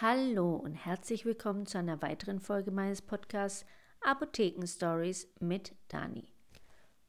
Hallo 0.00 0.54
und 0.54 0.74
herzlich 0.74 1.24
willkommen 1.24 1.66
zu 1.66 1.76
einer 1.76 2.00
weiteren 2.02 2.38
Folge 2.38 2.70
meines 2.70 3.02
Podcasts 3.02 3.66
Apotheken 4.00 4.64
Stories 4.64 5.26
mit 5.40 5.74
Dani. 5.88 6.28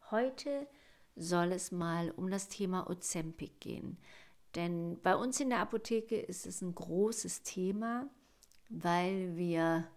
Heute 0.09 0.67
soll 1.15 1.51
es 1.51 1.71
mal 1.71 2.09
um 2.09 2.31
das 2.31 2.47
Thema 2.47 2.89
Ozempic 2.89 3.59
gehen. 3.59 3.99
Denn 4.55 4.99
bei 5.03 5.15
uns 5.15 5.39
in 5.39 5.51
der 5.51 5.59
Apotheke 5.59 6.15
ist 6.15 6.47
es 6.47 6.63
ein 6.63 6.73
großes 6.73 7.43
Thema, 7.43 8.09
weil 8.71 9.37
wir 9.37 9.87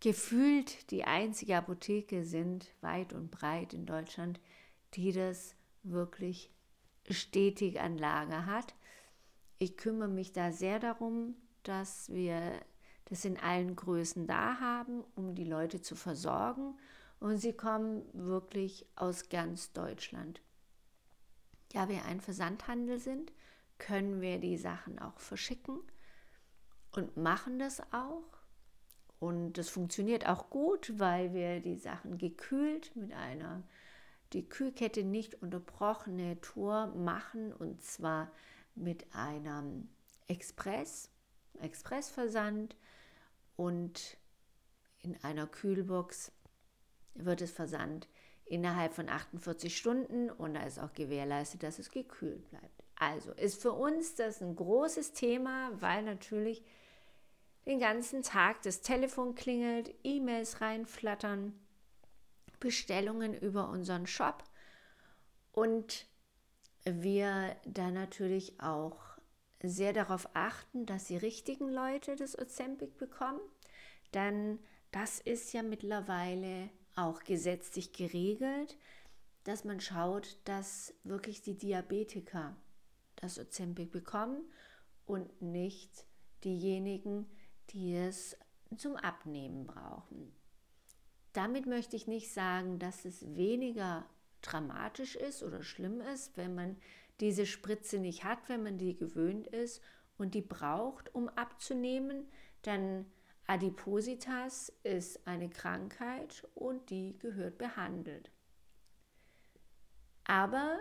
gefühlt 0.00 0.90
die 0.92 1.04
einzige 1.04 1.58
Apotheke 1.58 2.24
sind, 2.24 2.72
weit 2.80 3.12
und 3.12 3.30
breit 3.30 3.74
in 3.74 3.84
Deutschland, 3.84 4.40
die 4.94 5.12
das 5.12 5.56
wirklich 5.82 6.50
stetig 7.10 7.80
an 7.82 7.98
Lager 7.98 8.46
hat. 8.46 8.74
Ich 9.58 9.76
kümmere 9.76 10.08
mich 10.08 10.32
da 10.32 10.52
sehr 10.52 10.78
darum, 10.78 11.34
dass 11.62 12.12
wir 12.12 12.60
das 13.06 13.24
in 13.24 13.38
allen 13.38 13.76
Größen 13.76 14.26
da 14.26 14.60
haben, 14.60 15.04
um 15.16 15.34
die 15.34 15.44
Leute 15.44 15.80
zu 15.80 15.96
versorgen. 15.96 16.78
Und 17.18 17.38
sie 17.38 17.52
kommen 17.52 18.02
wirklich 18.12 18.86
aus 18.96 19.28
ganz 19.28 19.72
Deutschland. 19.72 20.40
Da 21.72 21.88
wir 21.88 22.04
ein 22.04 22.20
Versandhandel 22.20 22.98
sind, 22.98 23.32
können 23.78 24.20
wir 24.20 24.38
die 24.38 24.56
Sachen 24.56 24.98
auch 24.98 25.18
verschicken 25.18 25.80
und 26.92 27.16
machen 27.16 27.58
das 27.58 27.80
auch. 27.92 28.38
Und 29.18 29.54
das 29.54 29.68
funktioniert 29.68 30.26
auch 30.26 30.48
gut, 30.50 30.98
weil 30.98 31.34
wir 31.34 31.60
die 31.60 31.76
Sachen 31.76 32.16
gekühlt 32.16 32.94
mit 32.96 33.12
einer 33.12 33.62
die 34.32 34.48
Kühlkette 34.48 35.02
nicht 35.02 35.42
unterbrochene 35.42 36.40
Tour 36.40 36.86
machen 36.88 37.52
und 37.52 37.82
zwar 37.82 38.30
mit 38.74 39.12
einem 39.14 39.88
Express 40.28 41.10
Expressversand 41.60 42.76
und 43.56 44.16
in 45.02 45.16
einer 45.22 45.46
Kühlbox 45.46 46.32
wird 47.14 47.40
es 47.42 47.50
versandt 47.50 48.08
innerhalb 48.44 48.94
von 48.94 49.08
48 49.08 49.76
Stunden 49.76 50.30
und 50.30 50.54
da 50.54 50.62
ist 50.64 50.78
auch 50.78 50.92
gewährleistet, 50.92 51.62
dass 51.62 51.78
es 51.78 51.90
gekühlt 51.90 52.48
bleibt. 52.50 52.84
Also 52.96 53.32
ist 53.32 53.62
für 53.62 53.72
uns 53.72 54.16
das 54.16 54.42
ein 54.42 54.56
großes 54.56 55.12
Thema, 55.12 55.70
weil 55.80 56.02
natürlich 56.02 56.62
den 57.66 57.78
ganzen 57.78 58.22
Tag 58.22 58.62
das 58.62 58.80
Telefon 58.80 59.34
klingelt, 59.34 59.94
E-Mails 60.02 60.60
reinflattern, 60.60 61.54
Bestellungen 62.58 63.34
über 63.34 63.68
unseren 63.68 64.06
Shop 64.06 64.42
und 65.52 66.06
wir 66.84 67.56
da 67.64 67.90
natürlich 67.90 68.60
auch 68.60 69.09
sehr 69.62 69.92
darauf 69.92 70.28
achten, 70.34 70.86
dass 70.86 71.06
die 71.06 71.16
richtigen 71.16 71.68
Leute 71.68 72.16
das 72.16 72.38
Ozempic 72.38 72.96
bekommen, 72.96 73.40
denn 74.14 74.58
das 74.90 75.20
ist 75.20 75.52
ja 75.52 75.62
mittlerweile 75.62 76.70
auch 76.96 77.22
gesetzlich 77.22 77.92
geregelt, 77.92 78.76
dass 79.44 79.64
man 79.64 79.80
schaut, 79.80 80.38
dass 80.44 80.94
wirklich 81.04 81.42
die 81.42 81.56
Diabetiker 81.56 82.56
das 83.16 83.38
Ozempic 83.38 83.90
bekommen 83.90 84.42
und 85.06 85.42
nicht 85.42 86.04
diejenigen, 86.44 87.26
die 87.70 87.94
es 87.94 88.36
zum 88.76 88.96
Abnehmen 88.96 89.66
brauchen. 89.66 90.32
Damit 91.32 91.66
möchte 91.66 91.96
ich 91.96 92.06
nicht 92.06 92.32
sagen, 92.32 92.78
dass 92.78 93.04
es 93.04 93.36
weniger 93.36 94.06
dramatisch 94.42 95.16
ist 95.16 95.42
oder 95.42 95.62
schlimm 95.62 96.00
ist, 96.00 96.36
wenn 96.36 96.54
man 96.54 96.76
diese 97.20 97.46
Spritze 97.46 97.98
nicht 97.98 98.24
hat, 98.24 98.48
wenn 98.48 98.62
man 98.62 98.78
die 98.78 98.96
gewöhnt 98.96 99.46
ist 99.46 99.82
und 100.16 100.34
die 100.34 100.42
braucht, 100.42 101.14
um 101.14 101.28
abzunehmen, 101.28 102.28
dann 102.62 103.06
Adipositas 103.46 104.72
ist 104.84 105.26
eine 105.26 105.50
Krankheit 105.50 106.46
und 106.54 106.90
die 106.90 107.18
gehört 107.18 107.58
behandelt. 107.58 108.30
Aber 110.24 110.78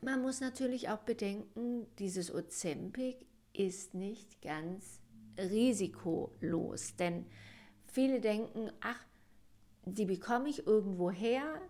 man 0.00 0.20
muss 0.20 0.40
natürlich 0.40 0.88
auch 0.88 1.02
bedenken, 1.02 1.86
dieses 2.00 2.34
Ozempic 2.34 3.26
ist 3.52 3.94
nicht 3.94 4.42
ganz 4.42 5.00
risikolos, 5.38 6.96
denn 6.96 7.26
viele 7.86 8.20
denken, 8.20 8.72
ach, 8.80 8.98
die 9.84 10.06
bekomme 10.06 10.48
ich 10.48 10.66
irgendwo 10.66 11.10
her, 11.10 11.60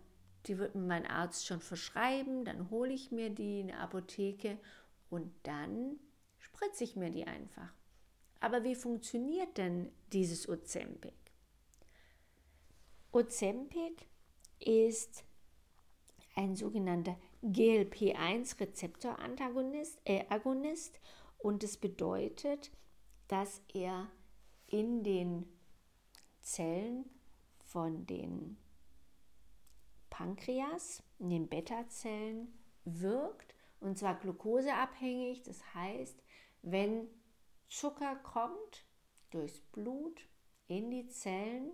die 0.47 0.59
wird 0.59 0.75
mir 0.75 0.87
mein 0.87 1.07
Arzt 1.07 1.47
schon 1.47 1.61
verschreiben, 1.61 2.45
dann 2.45 2.69
hole 2.71 2.93
ich 2.93 3.13
mir 3.13 3.31
die 3.31 3.61
in 3.61 3.69
der 3.69 3.79
Apotheke 3.81 4.59
und 5.11 5.33
dann 5.45 6.01
spritze 6.39 6.83
ich 6.85 6.97
mir 6.97 7.11
die 7.11 7.25
einfach. 7.25 7.73
Aber 8.41 8.65
wie 8.65 8.75
funktioniert 8.75 9.57
denn 9.57 9.93
dieses 10.13 10.47
Ozempic? 10.49 11.15
Ozempic 13.13 14.09
ist 14.59 15.23
ein 16.35 16.57
sogenannter 16.57 17.17
GLP-1-Rezeptoragonist 17.43 20.01
äh, 20.05 20.25
Agonist, 20.29 20.99
und 21.43 21.65
es 21.65 21.77
bedeutet, 21.77 22.71
dass 23.29 23.61
er 23.75 24.09
in 24.69 25.03
den 25.03 25.47
Zellen 26.41 27.05
von 27.65 28.07
den 28.07 28.57
Pankreas, 30.13 31.03
in 31.19 31.31
den 31.31 31.49
Beta-Zellen 31.49 32.53
wirkt 32.85 33.55
und 33.81 33.97
zwar 33.97 34.15
glukoseabhängig. 34.15 35.43
Das 35.43 35.75
heißt, 35.75 36.23
wenn 36.61 37.09
Zucker 37.69 38.17
kommt 38.17 38.85
durchs 39.31 39.61
Blut 39.61 40.29
in 40.69 40.91
die 40.91 41.09
Zellen, 41.09 41.73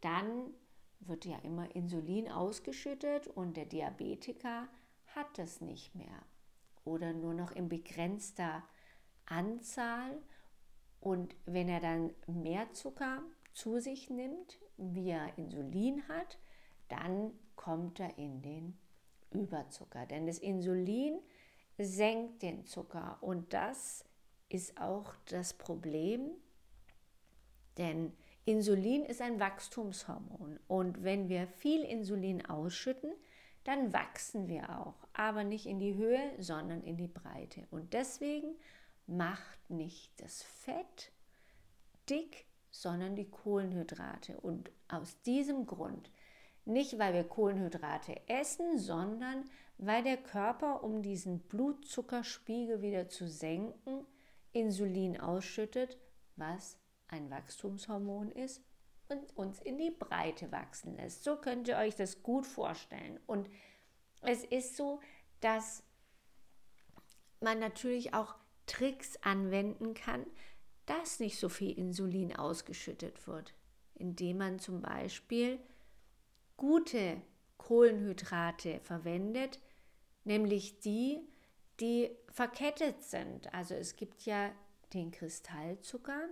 dann 0.00 0.52
wird 0.98 1.26
ja 1.26 1.38
immer 1.38 1.74
Insulin 1.76 2.28
ausgeschüttet 2.28 3.28
und 3.28 3.56
der 3.56 3.66
Diabetiker 3.66 4.68
hat 5.14 5.38
das 5.38 5.60
nicht 5.60 5.94
mehr 5.94 6.24
oder 6.84 7.12
nur 7.12 7.34
noch 7.34 7.52
in 7.52 7.68
begrenzter 7.68 8.64
Anzahl. 9.26 10.20
Und 10.98 11.36
wenn 11.44 11.68
er 11.68 11.80
dann 11.80 12.12
mehr 12.26 12.72
Zucker 12.72 13.22
zu 13.54 13.78
sich 13.78 14.10
nimmt, 14.10 14.58
wie 14.76 15.10
er 15.10 15.38
Insulin 15.38 16.06
hat, 16.08 16.36
dann 16.88 17.32
kommt 17.56 18.00
er 18.00 18.16
in 18.18 18.42
den 18.42 18.78
Überzucker. 19.30 20.06
Denn 20.06 20.26
das 20.26 20.38
Insulin 20.38 21.18
senkt 21.78 22.42
den 22.42 22.64
Zucker 22.66 23.18
und 23.20 23.52
das 23.52 24.04
ist 24.48 24.80
auch 24.80 25.14
das 25.26 25.54
Problem, 25.54 26.30
denn 27.76 28.12
Insulin 28.44 29.04
ist 29.04 29.20
ein 29.20 29.40
Wachstumshormon 29.40 30.58
und 30.68 31.02
wenn 31.02 31.28
wir 31.28 31.46
viel 31.46 31.82
Insulin 31.82 32.46
ausschütten, 32.46 33.12
dann 33.64 33.92
wachsen 33.92 34.46
wir 34.46 34.78
auch, 34.78 34.94
aber 35.12 35.42
nicht 35.42 35.66
in 35.66 35.80
die 35.80 35.96
Höhe, 35.96 36.32
sondern 36.38 36.82
in 36.84 36.96
die 36.96 37.08
Breite. 37.08 37.66
Und 37.72 37.92
deswegen 37.92 38.54
macht 39.08 39.68
nicht 39.68 40.12
das 40.20 40.42
Fett 40.42 41.10
dick, 42.08 42.46
sondern 42.70 43.16
die 43.16 43.28
Kohlenhydrate. 43.28 44.38
Und 44.38 44.70
aus 44.86 45.20
diesem 45.22 45.66
Grund 45.66 46.10
nicht, 46.66 46.98
weil 46.98 47.14
wir 47.14 47.24
Kohlenhydrate 47.24 48.20
essen, 48.28 48.78
sondern 48.78 49.44
weil 49.78 50.02
der 50.02 50.16
Körper, 50.16 50.82
um 50.82 51.02
diesen 51.02 51.40
Blutzuckerspiegel 51.40 52.82
wieder 52.82 53.08
zu 53.08 53.28
senken, 53.28 54.06
Insulin 54.52 55.20
ausschüttet, 55.20 55.98
was 56.36 56.78
ein 57.08 57.30
Wachstumshormon 57.30 58.32
ist 58.32 58.62
und 59.08 59.36
uns 59.36 59.60
in 59.60 59.78
die 59.78 59.90
Breite 59.90 60.50
wachsen 60.50 60.96
lässt. 60.96 61.24
So 61.24 61.36
könnt 61.36 61.68
ihr 61.68 61.76
euch 61.76 61.94
das 61.94 62.22
gut 62.22 62.46
vorstellen. 62.46 63.20
Und 63.26 63.48
es 64.22 64.44
ist 64.44 64.76
so, 64.76 65.00
dass 65.40 65.84
man 67.40 67.58
natürlich 67.58 68.14
auch 68.14 68.34
Tricks 68.66 69.16
anwenden 69.22 69.94
kann, 69.94 70.26
dass 70.86 71.20
nicht 71.20 71.38
so 71.38 71.48
viel 71.48 71.76
Insulin 71.78 72.34
ausgeschüttet 72.34 73.26
wird, 73.26 73.54
indem 73.94 74.38
man 74.38 74.58
zum 74.58 74.80
Beispiel 74.80 75.60
gute 76.56 77.20
Kohlenhydrate 77.58 78.80
verwendet, 78.80 79.60
nämlich 80.24 80.80
die, 80.80 81.20
die 81.80 82.10
verkettet 82.28 83.02
sind. 83.02 83.52
Also 83.54 83.74
es 83.74 83.96
gibt 83.96 84.22
ja 84.22 84.50
den 84.92 85.10
Kristallzucker, 85.10 86.28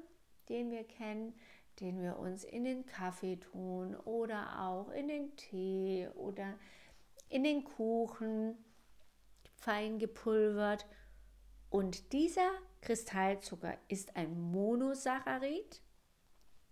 den 0.48 0.70
wir 0.70 0.84
kennen, 0.84 1.34
den 1.80 2.00
wir 2.00 2.18
uns 2.18 2.44
in 2.44 2.64
den 2.64 2.86
Kaffee 2.86 3.36
tun 3.36 3.96
oder 3.96 4.60
auch 4.60 4.90
in 4.90 5.08
den 5.08 5.36
Tee 5.36 6.08
oder 6.14 6.54
in 7.28 7.42
den 7.42 7.64
Kuchen 7.64 8.56
fein 9.56 9.98
gepulvert. 9.98 10.86
Und 11.70 12.12
dieser 12.12 12.50
Kristallzucker 12.80 13.76
ist 13.88 14.14
ein 14.16 14.38
Monosaccharid, 14.38 15.82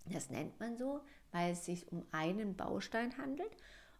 das 0.07 0.31
nennt 0.31 0.59
man 0.61 0.77
so, 0.77 1.01
weil 1.33 1.53
es 1.53 1.65
sich 1.65 1.91
um 1.91 2.07
einen 2.13 2.57
Baustein 2.57 3.17
handelt. 3.19 3.51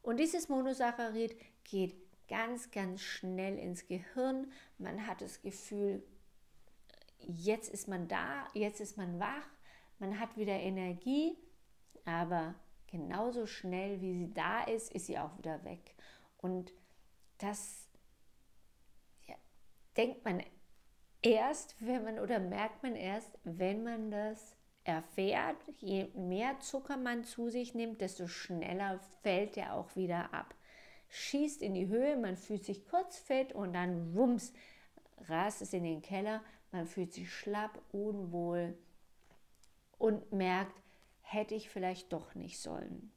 Und 0.03 0.19
dieses 0.19 0.49
Monosaccharid 0.49 1.37
geht 1.65 1.95
ganz, 2.29 2.71
ganz 2.71 3.01
schnell 3.01 3.59
ins 3.59 3.87
Gehirn. 3.87 4.51
Man 4.79 5.07
hat 5.07 5.21
das 5.21 5.43
Gefühl, 5.43 6.03
jetzt 7.27 7.73
ist 7.73 7.89
man 7.89 8.09
da, 8.09 8.47
jetzt 8.55 8.81
ist 8.81 8.97
man 8.97 9.19
wach, 9.19 9.47
man 9.99 10.19
hat 10.19 10.37
wieder 10.37 10.55
Energie, 10.55 11.37
aber 12.05 12.55
genauso 12.87 13.47
schnell 13.47 14.01
wie 14.01 14.15
sie 14.15 14.35
da 14.35 14.65
ist, 14.65 14.93
ist 14.93 15.07
sie 15.07 15.19
auch 15.19 15.37
wieder 15.39 15.65
weg. 15.65 15.95
Und 16.39 16.73
das 17.39 17.89
ja, 19.27 19.35
denkt 19.97 20.25
man 20.25 20.43
erst, 21.23 21.77
wenn 21.81 22.05
man 22.05 22.19
oder 22.19 22.41
merkt 22.41 22.83
man 22.83 22.97
erst, 22.97 23.39
wenn 23.45 23.85
man 23.85 24.11
das 24.11 24.57
erfährt, 24.85 25.57
je 25.79 26.09
mehr 26.15 26.59
Zucker 26.61 26.97
man 26.97 27.25
zu 27.25 27.49
sich 27.49 27.75
nimmt, 27.75 28.01
desto 28.01 28.27
schneller 28.27 28.99
fällt 29.23 29.57
er 29.57 29.75
auch 29.75 29.95
wieder 29.97 30.33
ab. 30.35 30.55
Schießt 31.09 31.63
in 31.63 31.75
die 31.75 31.89
Höhe, 31.89 32.17
man 32.17 32.37
fühlt 32.37 32.65
sich 32.65 32.87
kurz 32.87 33.19
fett 33.19 33.53
und 33.53 33.75
dann 33.75 34.15
wumms, 34.15 34.53
rast 35.29 35.63
es 35.63 35.73
in 35.73 35.85
den 35.85 36.03
Keller, 36.03 36.43
man 36.71 36.87
fühlt 36.87 37.13
sich 37.13 37.33
schlapp, 37.33 37.81
unwohl 37.93 38.77
und 39.99 40.33
merkt, 40.33 40.81
hätte 41.21 41.55
ich 41.55 41.71
vielleicht 41.71 42.13
doch 42.13 42.35
nicht 42.35 42.59
sollen. 42.61 43.13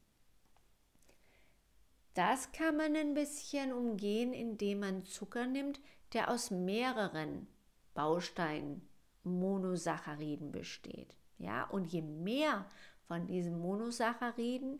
Das 2.13 2.51
kann 2.51 2.77
man 2.77 2.95
ein 2.95 3.13
bisschen 3.13 3.73
umgehen, 3.73 4.33
indem 4.33 4.79
man 4.79 5.05
Zucker 5.05 5.47
nimmt, 5.47 5.81
der 6.13 6.29
aus 6.29 6.51
mehreren 6.51 7.47
Bausteinen, 7.93 8.87
Monosacchariden 9.23 10.51
besteht. 10.51 11.15
Ja, 11.37 11.65
und 11.65 11.91
je 11.91 12.01
mehr 12.01 12.65
von 13.07 13.27
diesen 13.27 13.59
Monosacchariden 13.59 14.79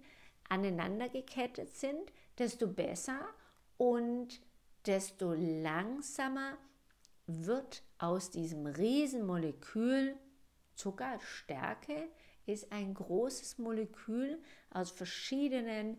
aneinander 0.49 1.09
gekettet 1.09 1.75
sind, 1.75 2.11
desto 2.37 2.67
besser 2.67 3.19
und 3.77 4.41
desto 4.85 5.33
langsamer 5.33 6.57
wird 7.27 7.83
aus 7.97 8.29
diesem 8.31 8.67
Riesenmolekül 8.67 10.15
Zuckerstärke 10.75 12.09
ist 12.45 12.71
ein 12.71 12.93
großes 12.93 13.57
Molekül 13.57 14.41
aus 14.69 14.91
verschiedenen 14.91 15.97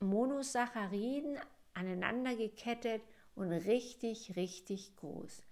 Monosacchariden 0.00 1.38
aneinander 1.74 2.36
gekettet 2.36 3.02
und 3.34 3.52
richtig, 3.52 4.36
richtig 4.36 4.96
groß. 4.96 5.42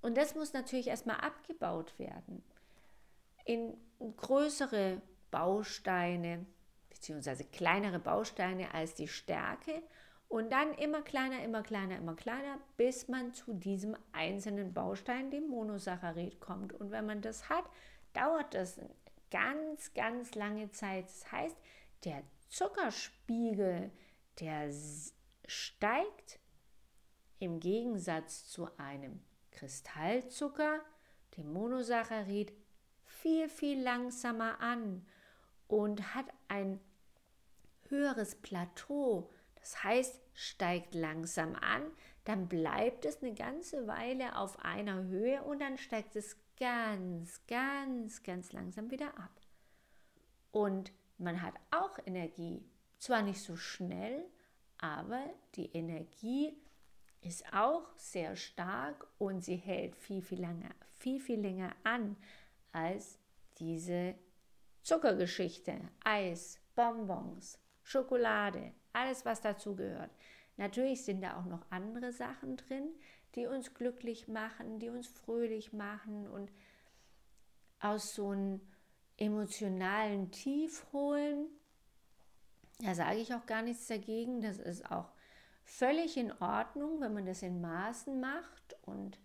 Und 0.00 0.16
das 0.16 0.34
muss 0.34 0.52
natürlich 0.52 0.86
erstmal 0.86 1.16
abgebaut 1.16 1.98
werden 1.98 2.42
in 3.44 3.76
größere 4.16 5.00
Bausteine 5.30 6.46
beziehungsweise 7.00 7.44
kleinere 7.44 7.98
Bausteine 7.98 8.74
als 8.74 8.94
die 8.94 9.08
Stärke 9.08 9.82
und 10.28 10.52
dann 10.52 10.74
immer 10.74 11.02
kleiner, 11.02 11.42
immer 11.42 11.62
kleiner, 11.62 11.96
immer 11.96 12.14
kleiner, 12.14 12.58
bis 12.76 13.08
man 13.08 13.32
zu 13.32 13.54
diesem 13.54 13.96
einzelnen 14.12 14.74
Baustein, 14.74 15.30
dem 15.30 15.48
Monosaccharid, 15.48 16.40
kommt. 16.40 16.72
Und 16.74 16.90
wenn 16.90 17.06
man 17.06 17.22
das 17.22 17.48
hat, 17.48 17.64
dauert 18.12 18.54
das 18.54 18.78
ganz, 19.30 19.94
ganz 19.94 20.34
lange 20.34 20.70
Zeit. 20.70 21.06
Das 21.06 21.32
heißt, 21.32 21.56
der 22.04 22.22
Zuckerspiegel, 22.48 23.90
der 24.40 24.70
steigt 25.46 26.38
im 27.38 27.58
Gegensatz 27.58 28.46
zu 28.46 28.68
einem 28.76 29.24
Kristallzucker, 29.50 30.80
dem 31.36 31.52
Monosaccharid, 31.52 32.52
viel, 33.20 33.48
viel 33.48 33.82
langsamer 33.82 34.60
an 34.60 35.06
und 35.68 36.14
hat 36.14 36.26
ein 36.48 36.80
höheres 37.88 38.34
Plateau. 38.34 39.30
Das 39.56 39.84
heißt, 39.84 40.20
steigt 40.32 40.94
langsam 40.94 41.54
an, 41.56 41.82
dann 42.24 42.48
bleibt 42.48 43.04
es 43.04 43.22
eine 43.22 43.34
ganze 43.34 43.86
Weile 43.86 44.36
auf 44.36 44.58
einer 44.64 45.04
Höhe 45.04 45.42
und 45.42 45.60
dann 45.60 45.78
steigt 45.78 46.16
es 46.16 46.36
ganz, 46.58 47.40
ganz, 47.46 48.22
ganz 48.22 48.52
langsam 48.52 48.90
wieder 48.90 49.18
ab. 49.18 49.40
Und 50.50 50.92
man 51.18 51.42
hat 51.42 51.54
auch 51.70 51.98
Energie. 52.06 52.64
Zwar 52.98 53.22
nicht 53.22 53.42
so 53.42 53.56
schnell, 53.56 54.24
aber 54.78 55.22
die 55.54 55.70
Energie 55.72 56.56
ist 57.22 57.52
auch 57.52 57.86
sehr 57.96 58.36
stark 58.36 59.06
und 59.18 59.44
sie 59.44 59.56
hält 59.56 59.94
viel, 59.96 60.22
viel 60.22 60.40
länger, 60.40 60.70
viel, 60.98 61.20
viel 61.20 61.40
länger 61.40 61.74
an 61.84 62.16
als 62.72 63.18
diese 63.58 64.14
Zuckergeschichte, 64.82 65.78
Eis, 66.04 66.58
Bonbons, 66.74 67.58
Schokolade, 67.82 68.72
alles 68.92 69.24
was 69.24 69.40
dazugehört. 69.40 70.10
Natürlich 70.56 71.04
sind 71.04 71.22
da 71.22 71.38
auch 71.38 71.46
noch 71.46 71.70
andere 71.70 72.12
Sachen 72.12 72.56
drin, 72.56 72.90
die 73.34 73.46
uns 73.46 73.74
glücklich 73.74 74.28
machen, 74.28 74.78
die 74.78 74.88
uns 74.88 75.06
fröhlich 75.06 75.72
machen 75.72 76.26
und 76.28 76.50
aus 77.80 78.14
so 78.14 78.30
einem 78.30 78.60
emotionalen 79.16 80.30
Tief 80.30 80.86
holen. 80.92 81.46
Da 82.80 82.94
sage 82.94 83.18
ich 83.18 83.34
auch 83.34 83.46
gar 83.46 83.62
nichts 83.62 83.86
dagegen. 83.86 84.40
Das 84.40 84.58
ist 84.58 84.90
auch 84.90 85.12
völlig 85.64 86.16
in 86.16 86.32
Ordnung, 86.40 87.00
wenn 87.00 87.14
man 87.14 87.26
das 87.26 87.42
in 87.42 87.60
Maßen 87.60 88.20
macht 88.20 88.76
und 88.82 89.18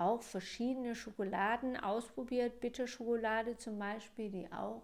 auch 0.00 0.22
verschiedene 0.22 0.94
Schokoladen 0.94 1.76
ausprobiert. 1.76 2.60
Bitterschokolade 2.60 3.58
zum 3.58 3.78
Beispiel, 3.78 4.30
die 4.30 4.50
auch 4.50 4.82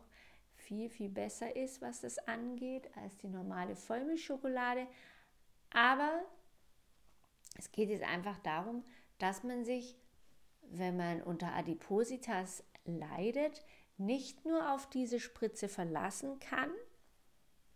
viel, 0.55 0.91
viel 0.91 1.09
besser 1.09 1.57
ist, 1.57 1.81
was 1.81 2.03
das 2.03 2.19
angeht, 2.19 2.91
als 2.97 3.17
die 3.17 3.29
normale 3.29 3.77
Vollmilchschokolade. 3.77 4.87
Aber 5.71 6.23
es 7.59 7.73
geht 7.73 7.89
jetzt 7.89 8.05
einfach 8.05 8.39
darum, 8.39 8.85
dass 9.19 9.43
man 9.43 9.65
sich, 9.65 9.97
wenn 10.63 10.97
man 10.97 11.23
unter 11.23 11.55
Adipositas 11.55 12.63
leidet, 12.85 13.65
nicht 13.97 14.45
nur 14.45 14.75
auf 14.75 14.89
diese 14.91 15.19
Spritze 15.19 15.69
verlassen 15.69 16.39
kann, 16.41 16.71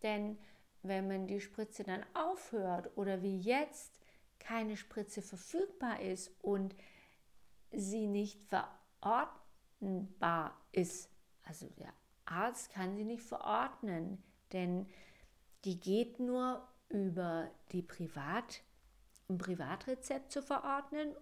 denn 0.02 0.36
wenn 0.82 1.08
man 1.08 1.26
die 1.26 1.40
Spritze 1.40 1.84
dann 1.84 2.04
aufhört 2.14 2.90
oder 2.96 3.22
wie 3.22 3.38
jetzt 3.38 3.98
keine 4.38 4.76
Spritze 4.76 5.22
verfügbar 5.22 6.00
ist 6.00 6.32
und 6.42 6.74
sie 7.72 8.06
nicht 8.06 8.42
verordnbar 8.44 10.56
ist. 10.72 11.10
Also 11.42 11.66
der 11.78 11.92
Arzt 12.24 12.72
kann 12.72 12.96
sie 12.96 13.04
nicht 13.04 13.22
verordnen, 13.22 14.22
denn 14.52 14.86
die 15.64 15.78
geht 15.78 16.20
nur 16.20 16.66
über 16.88 17.50
die 17.72 17.82
Privat, 17.82 18.62
ein 19.28 19.38
Privatrezept 19.38 20.32
zu 20.32 20.42
verordnen 20.42 21.14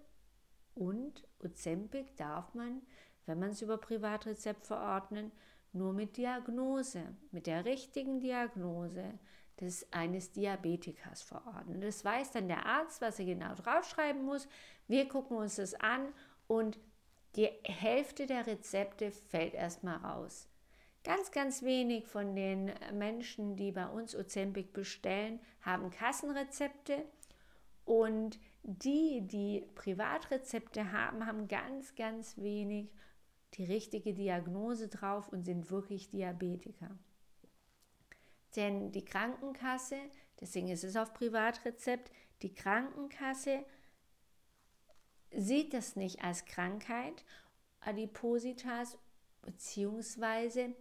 und 0.75 1.27
Ozempic 1.43 2.15
darf 2.15 2.53
man, 2.53 2.81
wenn 3.25 3.39
man 3.39 3.49
es 3.49 3.61
über 3.61 3.77
Privatrezept 3.77 4.65
verordnen, 4.65 5.31
nur 5.73 5.93
mit 5.93 6.17
Diagnose, 6.17 7.15
mit 7.31 7.47
der 7.47 7.65
richtigen 7.65 8.19
Diagnose 8.19 9.19
des 9.59 9.91
eines 9.91 10.31
Diabetikers 10.31 11.21
verordnen. 11.21 11.81
Das 11.81 12.03
weiß 12.03 12.31
dann 12.31 12.47
der 12.47 12.65
Arzt, 12.65 13.01
was 13.01 13.19
er 13.19 13.25
genau 13.25 13.53
draufschreiben 13.55 14.23
muss. 14.23 14.47
Wir 14.87 15.07
gucken 15.07 15.37
uns 15.37 15.57
das 15.57 15.73
an 15.75 16.13
und 16.49 16.79
die 17.35 17.47
Hälfte 17.63 18.25
der 18.25 18.47
Rezepte 18.47 19.11
fällt 19.11 19.53
erstmal 19.53 19.97
raus. 19.97 20.47
Ganz, 21.03 21.31
ganz 21.31 21.61
wenig 21.61 22.07
von 22.07 22.35
den 22.35 22.71
Menschen, 22.91 23.55
die 23.55 23.71
bei 23.71 23.87
uns 23.87 24.15
Ozempic 24.15 24.73
bestellen, 24.73 25.39
haben 25.61 25.91
Kassenrezepte 25.91 27.05
und 27.85 28.39
die, 28.63 29.21
die 29.21 29.63
Privatrezepte 29.75 30.91
haben, 30.91 31.25
haben 31.25 31.47
ganz, 31.47 31.95
ganz 31.95 32.37
wenig 32.37 32.91
die 33.53 33.63
richtige 33.63 34.13
Diagnose 34.13 34.89
drauf 34.89 35.29
und 35.29 35.43
sind 35.43 35.69
wirklich 35.71 36.09
Diabetiker. 36.09 36.97
Denn 38.55 38.91
die 38.91 39.05
Krankenkasse, 39.05 39.97
deswegen 40.41 40.69
ist 40.69 40.83
es 40.83 40.95
auf 40.95 41.13
Privatrezept, 41.13 42.11
die 42.41 42.53
Krankenkasse 42.53 43.63
sieht 45.31 45.73
das 45.73 45.95
nicht 45.95 46.23
als 46.23 46.45
Krankheit, 46.45 47.23
Adipositas, 47.81 48.97
beziehungsweise 49.41 50.75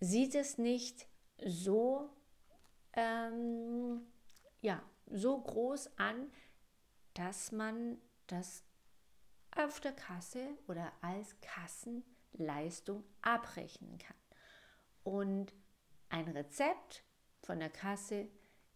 sieht 0.00 0.34
es 0.34 0.58
nicht 0.58 1.06
so, 1.44 2.10
ähm, 2.92 4.06
ja, 4.60 4.82
so 5.06 5.40
groß 5.40 5.98
an, 5.98 6.30
dass 7.14 7.52
man 7.52 7.98
das 8.26 8.64
auf 9.56 9.80
der 9.80 9.92
Kasse 9.92 10.48
oder 10.66 10.92
als 11.00 11.36
Kassenleistung 11.40 13.04
abrechnen 13.22 13.98
kann. 13.98 14.16
Und 15.04 15.54
ein 16.08 16.28
Rezept 16.28 17.04
von 17.42 17.60
der 17.60 17.70
Kasse 17.70 18.28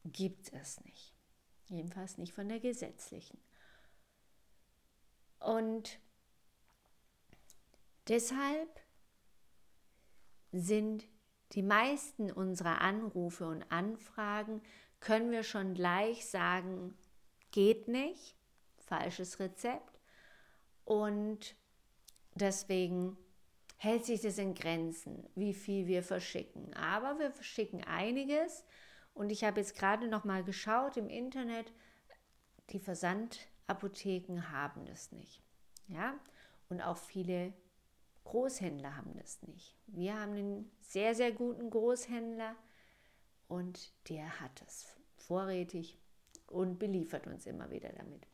gibt 0.05 0.53
es 0.53 0.81
nicht. 0.85 1.15
Jedenfalls 1.67 2.19
nicht 2.19 2.33
von 2.33 2.49
der 2.49 2.61
gesetzlichen. 2.61 3.39
Und 5.39 5.99
deshalb 8.09 8.81
sind 10.53 11.07
die 11.53 11.63
meisten 11.63 12.31
unserer 12.31 12.81
Anrufe 12.81 13.47
und 13.47 13.71
Anfragen, 13.71 14.63
können 15.01 15.31
wir 15.31 15.43
schon 15.43 15.75
gleich 15.75 16.27
sagen, 16.27 16.97
geht 17.51 17.89
nicht, 17.89 18.37
falsches 18.79 19.39
Rezept. 19.39 20.01
Und 20.85 21.55
deswegen 22.35 23.17
hält 23.77 24.05
sich 24.05 24.21
das 24.21 24.39
in 24.39 24.55
Grenzen, 24.55 25.29
wie 25.35 25.55
viel 25.55 25.87
wir 25.87 26.03
verschicken. 26.03 26.75
Aber 26.75 27.19
wir 27.19 27.31
verschicken 27.31 27.85
einiges. 27.85 28.65
Und 29.15 29.31
ich 29.31 29.45
habe 29.45 29.61
jetzt 29.61 29.77
gerade 29.77 30.09
noch 30.09 30.25
mal 30.25 30.43
geschaut 30.43 30.97
im 30.97 31.09
Internet, 31.09 31.73
die 32.71 32.81
Versandapotheken 33.69 34.51
haben 34.51 34.87
das 34.87 35.13
nicht. 35.13 35.43
Ja? 35.89 36.15
Und 36.69 36.81
auch 36.81 36.97
viele 36.97 37.53
Großhändler 38.25 38.97
haben 38.97 39.15
das 39.17 39.43
nicht. 39.43 39.77
Wir 39.87 40.19
haben 40.19 40.33
einen 40.33 40.71
sehr, 40.81 41.15
sehr 41.15 41.33
guten 41.33 41.71
Großhändler 41.71 42.57
und 43.47 43.93
der 44.09 44.41
hat 44.41 44.63
es 44.67 44.87
vorrätig 45.17 45.99
und 46.47 46.79
beliefert 46.79 47.27
uns 47.27 47.47
immer 47.47 47.71
wieder 47.71 47.91
damit. 47.91 48.27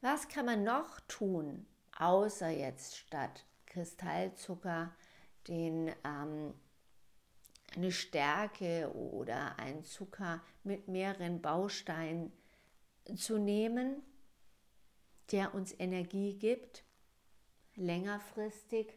Was 0.00 0.28
kann 0.28 0.46
man 0.46 0.64
noch 0.64 1.00
tun, 1.00 1.66
außer 1.96 2.48
jetzt 2.48 2.96
statt 2.96 3.46
Kristallzucker 3.66 4.94
den 5.48 5.92
ähm, 6.04 6.54
eine 7.74 7.92
Stärke 7.92 8.92
oder 8.94 9.58
einen 9.58 9.84
Zucker 9.84 10.42
mit 10.62 10.88
mehreren 10.88 11.40
Bausteinen 11.40 12.32
zu 13.16 13.38
nehmen, 13.38 14.02
der 15.30 15.54
uns 15.54 15.74
Energie 15.78 16.38
gibt, 16.38 16.84
längerfristig, 17.74 18.94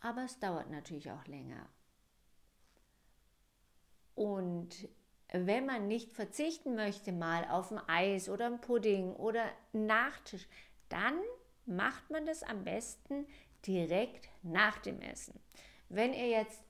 aber 0.00 0.24
es 0.24 0.38
dauert 0.38 0.70
natürlich 0.70 1.10
auch 1.10 1.26
länger. 1.26 1.68
Und 4.14 4.88
wenn 5.32 5.66
man 5.66 5.86
nicht 5.86 6.12
verzichten 6.12 6.74
möchte 6.74 7.12
mal 7.12 7.44
auf 7.48 7.70
ein 7.70 7.78
Eis 7.88 8.28
oder 8.28 8.46
ein 8.46 8.60
Pudding 8.60 9.14
oder 9.14 9.44
einen 9.72 9.86
Nachtisch, 9.86 10.46
dann 10.88 11.18
macht 11.66 12.10
man 12.10 12.26
das 12.26 12.42
am 12.42 12.64
besten 12.64 13.26
direkt 13.66 14.28
nach 14.42 14.78
dem 14.78 15.00
Essen. 15.00 15.38
Wenn 15.88 16.14
ihr 16.14 16.28
jetzt 16.28 16.62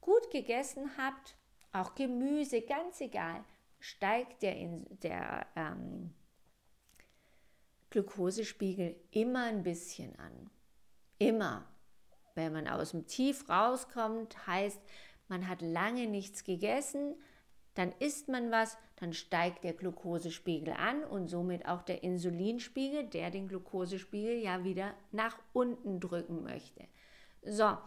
gut 0.00 0.30
gegessen 0.30 0.90
habt, 0.96 1.36
auch 1.72 1.94
Gemüse, 1.94 2.62
ganz 2.62 3.00
egal, 3.00 3.44
steigt 3.78 4.42
der, 4.42 4.54
der 5.02 5.46
ähm, 5.56 6.14
Glukosespiegel 7.90 8.96
immer 9.10 9.44
ein 9.44 9.62
bisschen 9.62 10.16
an. 10.18 10.50
Immer. 11.18 11.66
Wenn 12.34 12.52
man 12.52 12.68
aus 12.68 12.92
dem 12.92 13.06
Tief 13.06 13.48
rauskommt, 13.48 14.46
heißt, 14.46 14.80
man 15.28 15.48
hat 15.48 15.62
lange 15.62 16.06
nichts 16.06 16.44
gegessen, 16.44 17.16
dann 17.74 17.92
isst 18.00 18.28
man 18.28 18.50
was, 18.50 18.76
dann 18.96 19.12
steigt 19.12 19.62
der 19.62 19.72
Glukosespiegel 19.72 20.74
an 20.74 21.04
und 21.04 21.28
somit 21.28 21.66
auch 21.66 21.82
der 21.82 22.02
Insulinspiegel, 22.02 23.06
der 23.06 23.30
den 23.30 23.46
Glukosespiegel 23.46 24.38
ja 24.38 24.64
wieder 24.64 24.94
nach 25.12 25.38
unten 25.52 26.00
drücken 26.00 26.42
möchte. 26.42 26.88
So, 27.42 27.78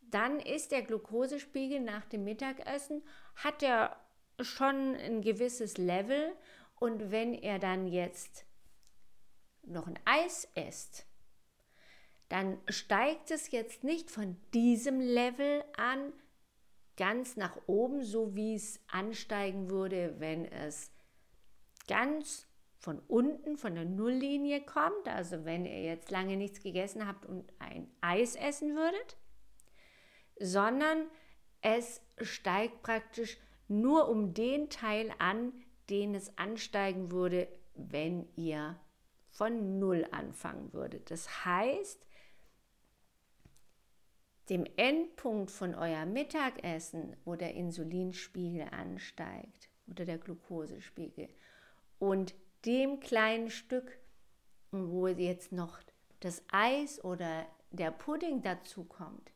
dann 0.00 0.40
ist 0.40 0.72
der 0.72 0.82
Glukosespiegel 0.82 1.80
nach 1.80 2.04
dem 2.06 2.24
Mittagessen, 2.24 3.02
hat 3.36 3.62
er 3.62 3.96
schon 4.44 4.94
ein 4.96 5.22
gewisses 5.22 5.78
Level 5.78 6.32
und 6.76 7.10
wenn 7.10 7.34
er 7.34 7.58
dann 7.58 7.86
jetzt 7.86 8.44
noch 9.62 9.86
ein 9.86 9.98
Eis 10.04 10.48
esst, 10.54 11.06
dann 12.28 12.58
steigt 12.68 13.30
es 13.30 13.50
jetzt 13.50 13.84
nicht 13.84 14.10
von 14.10 14.36
diesem 14.54 15.00
Level 15.00 15.64
an 15.76 16.12
ganz 16.96 17.36
nach 17.36 17.56
oben, 17.66 18.04
so 18.04 18.34
wie 18.34 18.54
es 18.54 18.80
ansteigen 18.88 19.70
würde, 19.70 20.14
wenn 20.18 20.44
es 20.44 20.92
ganz 21.88 22.46
von 22.78 22.98
unten, 23.08 23.56
von 23.56 23.74
der 23.74 23.84
Nulllinie 23.84 24.62
kommt. 24.62 25.08
Also 25.08 25.44
wenn 25.44 25.66
ihr 25.66 25.82
jetzt 25.82 26.10
lange 26.10 26.36
nichts 26.36 26.62
gegessen 26.62 27.06
habt 27.06 27.26
und 27.26 27.52
ein 27.58 27.90
Eis 28.00 28.36
essen 28.36 28.76
würdet, 28.76 29.16
sondern 30.38 31.08
es 31.62 32.00
steigt 32.20 32.82
praktisch 32.82 33.38
nur 33.70 34.08
um 34.08 34.34
den 34.34 34.68
Teil 34.68 35.12
an, 35.18 35.52
den 35.88 36.14
es 36.14 36.36
ansteigen 36.36 37.10
würde, 37.10 37.48
wenn 37.74 38.28
ihr 38.36 38.78
von 39.28 39.78
Null 39.78 40.06
anfangen 40.10 40.72
würde. 40.72 41.00
Das 41.00 41.44
heißt, 41.44 42.04
dem 44.48 44.66
Endpunkt 44.76 45.52
von 45.52 45.76
eurem 45.76 46.12
Mittagessen, 46.12 47.16
wo 47.24 47.36
der 47.36 47.54
Insulinspiegel 47.54 48.66
ansteigt 48.72 49.70
oder 49.86 50.04
der 50.04 50.18
Glukosespiegel 50.18 51.28
und 52.00 52.34
dem 52.66 52.98
kleinen 52.98 53.50
Stück, 53.50 53.98
wo 54.72 55.06
jetzt 55.06 55.52
noch 55.52 55.78
das 56.18 56.42
Eis 56.50 57.02
oder 57.04 57.46
der 57.70 57.92
Pudding 57.92 58.42
dazu 58.42 58.84
kommt, 58.84 59.32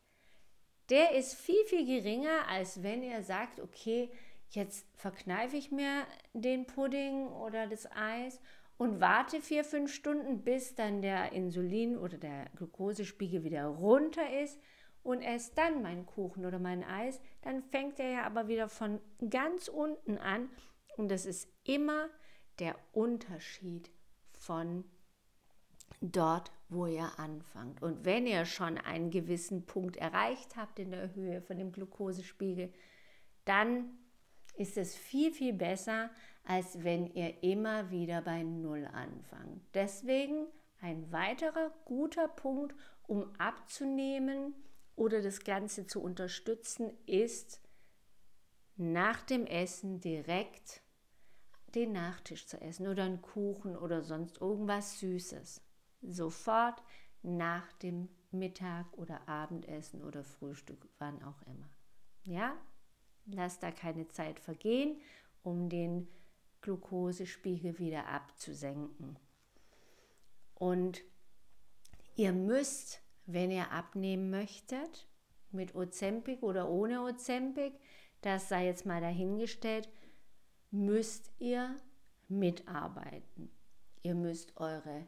der 0.89 1.15
ist 1.15 1.35
viel, 1.35 1.63
viel 1.65 1.85
geringer, 1.85 2.47
als 2.47 2.83
wenn 2.83 3.01
ihr 3.01 3.23
sagt, 3.23 3.59
okay, 3.59 4.11
jetzt 4.49 4.85
verkneife 4.95 5.57
ich 5.57 5.71
mir 5.71 6.05
den 6.33 6.65
Pudding 6.65 7.27
oder 7.27 7.67
das 7.67 7.89
Eis 7.91 8.39
und 8.77 8.99
warte 8.99 9.41
vier, 9.41 9.63
fünf 9.63 9.93
Stunden, 9.93 10.43
bis 10.43 10.75
dann 10.75 11.01
der 11.01 11.31
Insulin 11.31 11.97
oder 11.97 12.17
der 12.17 12.45
Glukosespiegel 12.55 13.43
wieder 13.43 13.65
runter 13.65 14.41
ist 14.41 14.59
und 15.03 15.21
esse 15.21 15.53
dann 15.55 15.81
meinen 15.81 16.05
Kuchen 16.05 16.45
oder 16.45 16.59
mein 16.59 16.83
Eis, 16.83 17.21
dann 17.41 17.61
fängt 17.61 17.99
er 17.99 18.09
ja 18.09 18.23
aber 18.23 18.47
wieder 18.47 18.67
von 18.67 18.99
ganz 19.29 19.67
unten 19.67 20.17
an 20.17 20.49
und 20.97 21.09
das 21.09 21.25
ist 21.25 21.47
immer 21.63 22.09
der 22.59 22.75
Unterschied 22.93 23.91
von 24.31 24.83
dort, 26.01 26.51
wo 26.69 26.85
ihr 26.85 27.19
anfangt. 27.19 27.81
Und 27.81 28.05
wenn 28.05 28.27
ihr 28.27 28.45
schon 28.45 28.77
einen 28.77 29.11
gewissen 29.11 29.65
Punkt 29.65 29.97
erreicht 29.97 30.55
habt 30.55 30.79
in 30.79 30.91
der 30.91 31.13
Höhe 31.13 31.41
von 31.41 31.57
dem 31.57 31.71
Glukosespiegel, 31.71 32.73
dann 33.45 33.97
ist 34.57 34.77
es 34.77 34.95
viel, 34.95 35.31
viel 35.31 35.53
besser, 35.53 36.09
als 36.43 36.83
wenn 36.83 37.07
ihr 37.13 37.43
immer 37.43 37.89
wieder 37.91 38.21
bei 38.21 38.43
Null 38.43 38.87
anfangt. 38.93 39.61
Deswegen 39.73 40.47
ein 40.81 41.11
weiterer 41.11 41.71
guter 41.85 42.27
Punkt, 42.27 42.75
um 43.07 43.33
abzunehmen 43.39 44.53
oder 44.95 45.21
das 45.21 45.43
Ganze 45.43 45.87
zu 45.87 46.01
unterstützen, 46.01 46.91
ist 47.05 47.61
nach 48.77 49.23
dem 49.23 49.45
Essen 49.45 49.99
direkt 49.99 50.81
den 51.73 51.91
Nachtisch 51.91 52.47
zu 52.47 52.59
essen 52.61 52.87
oder 52.87 53.03
einen 53.03 53.21
Kuchen 53.21 53.75
oder 53.75 54.01
sonst 54.01 54.39
irgendwas 54.39 54.99
Süßes. 54.99 55.61
Sofort 56.01 56.81
nach 57.21 57.71
dem 57.73 58.09
Mittag 58.31 58.85
oder 58.97 59.27
Abendessen 59.27 60.03
oder 60.03 60.23
Frühstück, 60.23 60.87
wann 60.99 61.21
auch 61.23 61.41
immer. 61.43 61.69
Ja, 62.23 62.55
lasst 63.25 63.63
da 63.63 63.71
keine 63.71 64.07
Zeit 64.07 64.39
vergehen, 64.39 64.99
um 65.43 65.69
den 65.69 66.07
Glukosespiegel 66.61 67.77
wieder 67.79 68.07
abzusenken. 68.07 69.17
Und 70.55 71.01
ihr 72.15 72.33
müsst, 72.33 73.01
wenn 73.25 73.51
ihr 73.51 73.71
abnehmen 73.71 74.29
möchtet, 74.29 75.07
mit 75.51 75.75
Ozempic 75.75 76.43
oder 76.43 76.69
ohne 76.69 77.01
Ozempic, 77.01 77.73
das 78.21 78.49
sei 78.49 78.65
jetzt 78.65 78.85
mal 78.85 79.01
dahingestellt, 79.01 79.89
müsst 80.71 81.31
ihr 81.39 81.75
mitarbeiten. 82.27 83.51
Ihr 84.01 84.15
müsst 84.15 84.57
eure 84.57 85.05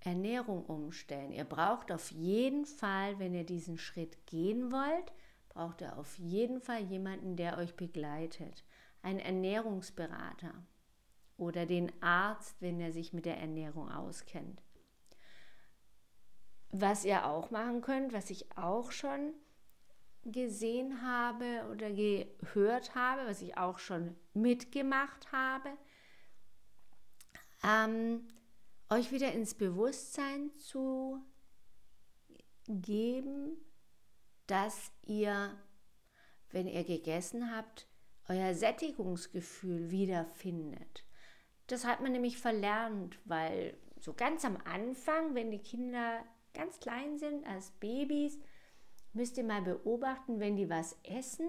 Ernährung 0.00 0.64
umstellen. 0.64 1.32
Ihr 1.32 1.44
braucht 1.44 1.92
auf 1.92 2.10
jeden 2.10 2.64
Fall, 2.64 3.18
wenn 3.18 3.34
ihr 3.34 3.44
diesen 3.44 3.78
Schritt 3.78 4.26
gehen 4.26 4.72
wollt, 4.72 5.12
braucht 5.50 5.82
ihr 5.82 5.96
auf 5.98 6.18
jeden 6.18 6.60
Fall 6.60 6.82
jemanden, 6.82 7.36
der 7.36 7.58
euch 7.58 7.76
begleitet 7.76 8.64
einen 9.02 9.18
Ernährungsberater 9.18 10.54
oder 11.36 11.66
den 11.66 11.92
Arzt, 12.02 12.56
wenn 12.60 12.80
er 12.80 12.92
sich 12.92 13.12
mit 13.12 13.26
der 13.26 13.38
Ernährung 13.38 13.90
auskennt. 13.90 14.62
Was 16.70 17.04
ihr 17.04 17.26
auch 17.26 17.50
machen 17.50 17.80
könnt, 17.80 18.12
was 18.12 18.30
ich 18.30 18.56
auch 18.56 18.92
schon 18.92 19.32
gesehen 20.24 21.02
habe 21.02 21.66
oder 21.70 21.90
gehört 21.90 22.94
habe, 22.94 23.26
was 23.26 23.42
ich 23.42 23.56
auch 23.56 23.78
schon 23.78 24.14
mitgemacht 24.34 25.32
habe, 25.32 25.70
ähm, 27.64 28.28
euch 28.90 29.12
wieder 29.12 29.32
ins 29.32 29.54
Bewusstsein 29.54 30.54
zu 30.58 31.18
geben, 32.68 33.56
dass 34.50 34.92
ihr, 35.06 35.56
wenn 36.50 36.66
ihr 36.66 36.84
gegessen 36.84 37.54
habt, 37.54 37.86
euer 38.28 38.54
Sättigungsgefühl 38.54 39.90
wiederfindet. 39.90 41.04
Das 41.66 41.84
hat 41.84 42.00
man 42.00 42.12
nämlich 42.12 42.38
verlernt, 42.38 43.18
weil 43.24 43.76
so 44.00 44.12
ganz 44.12 44.44
am 44.44 44.56
Anfang, 44.64 45.34
wenn 45.34 45.50
die 45.50 45.62
Kinder 45.62 46.24
ganz 46.52 46.80
klein 46.80 47.18
sind, 47.18 47.46
als 47.46 47.70
Babys, 47.72 48.38
müsst 49.12 49.38
ihr 49.38 49.44
mal 49.44 49.62
beobachten, 49.62 50.40
wenn 50.40 50.56
die 50.56 50.68
was 50.68 50.98
essen 51.04 51.48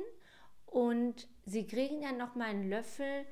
und 0.66 1.28
sie 1.46 1.66
kriegen 1.66 2.02
dann 2.02 2.18
noch 2.18 2.36
mal 2.36 2.50
einen 2.50 2.70
Löffel 2.70 3.26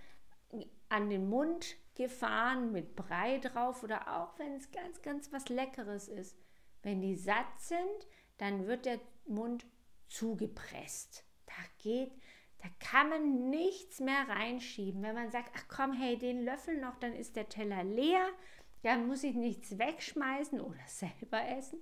an 0.89 1.09
den 1.09 1.29
Mund 1.29 1.75
gefahren 1.95 2.71
mit 2.71 2.95
Brei 2.95 3.37
drauf 3.37 3.83
oder 3.83 4.19
auch 4.19 4.37
wenn 4.39 4.53
es 4.53 4.71
ganz, 4.71 5.01
ganz 5.01 5.31
was 5.31 5.49
Leckeres 5.49 6.07
ist. 6.07 6.37
Wenn 6.81 7.01
die 7.01 7.15
satt 7.15 7.59
sind, 7.59 8.07
dann 8.37 8.67
wird 8.67 8.85
der 8.85 8.99
Mund 9.29 9.65
zugepresst. 10.07 11.23
Da 11.45 11.53
geht, 11.77 12.11
da 12.59 12.67
kann 12.79 13.09
man 13.09 13.49
nichts 13.49 13.99
mehr 13.99 14.27
reinschieben. 14.27 15.01
Wenn 15.01 15.15
man 15.15 15.31
sagt, 15.31 15.51
ach 15.55 15.65
komm, 15.67 15.93
hey, 15.93 16.17
den 16.17 16.43
Löffel 16.43 16.79
noch, 16.79 16.95
dann 16.97 17.13
ist 17.13 17.35
der 17.35 17.49
Teller 17.49 17.83
leer, 17.83 18.27
dann 18.83 19.07
muss 19.07 19.23
ich 19.23 19.35
nichts 19.35 19.77
wegschmeißen 19.77 20.59
oder 20.59 20.79
selber 20.87 21.47
essen. 21.47 21.79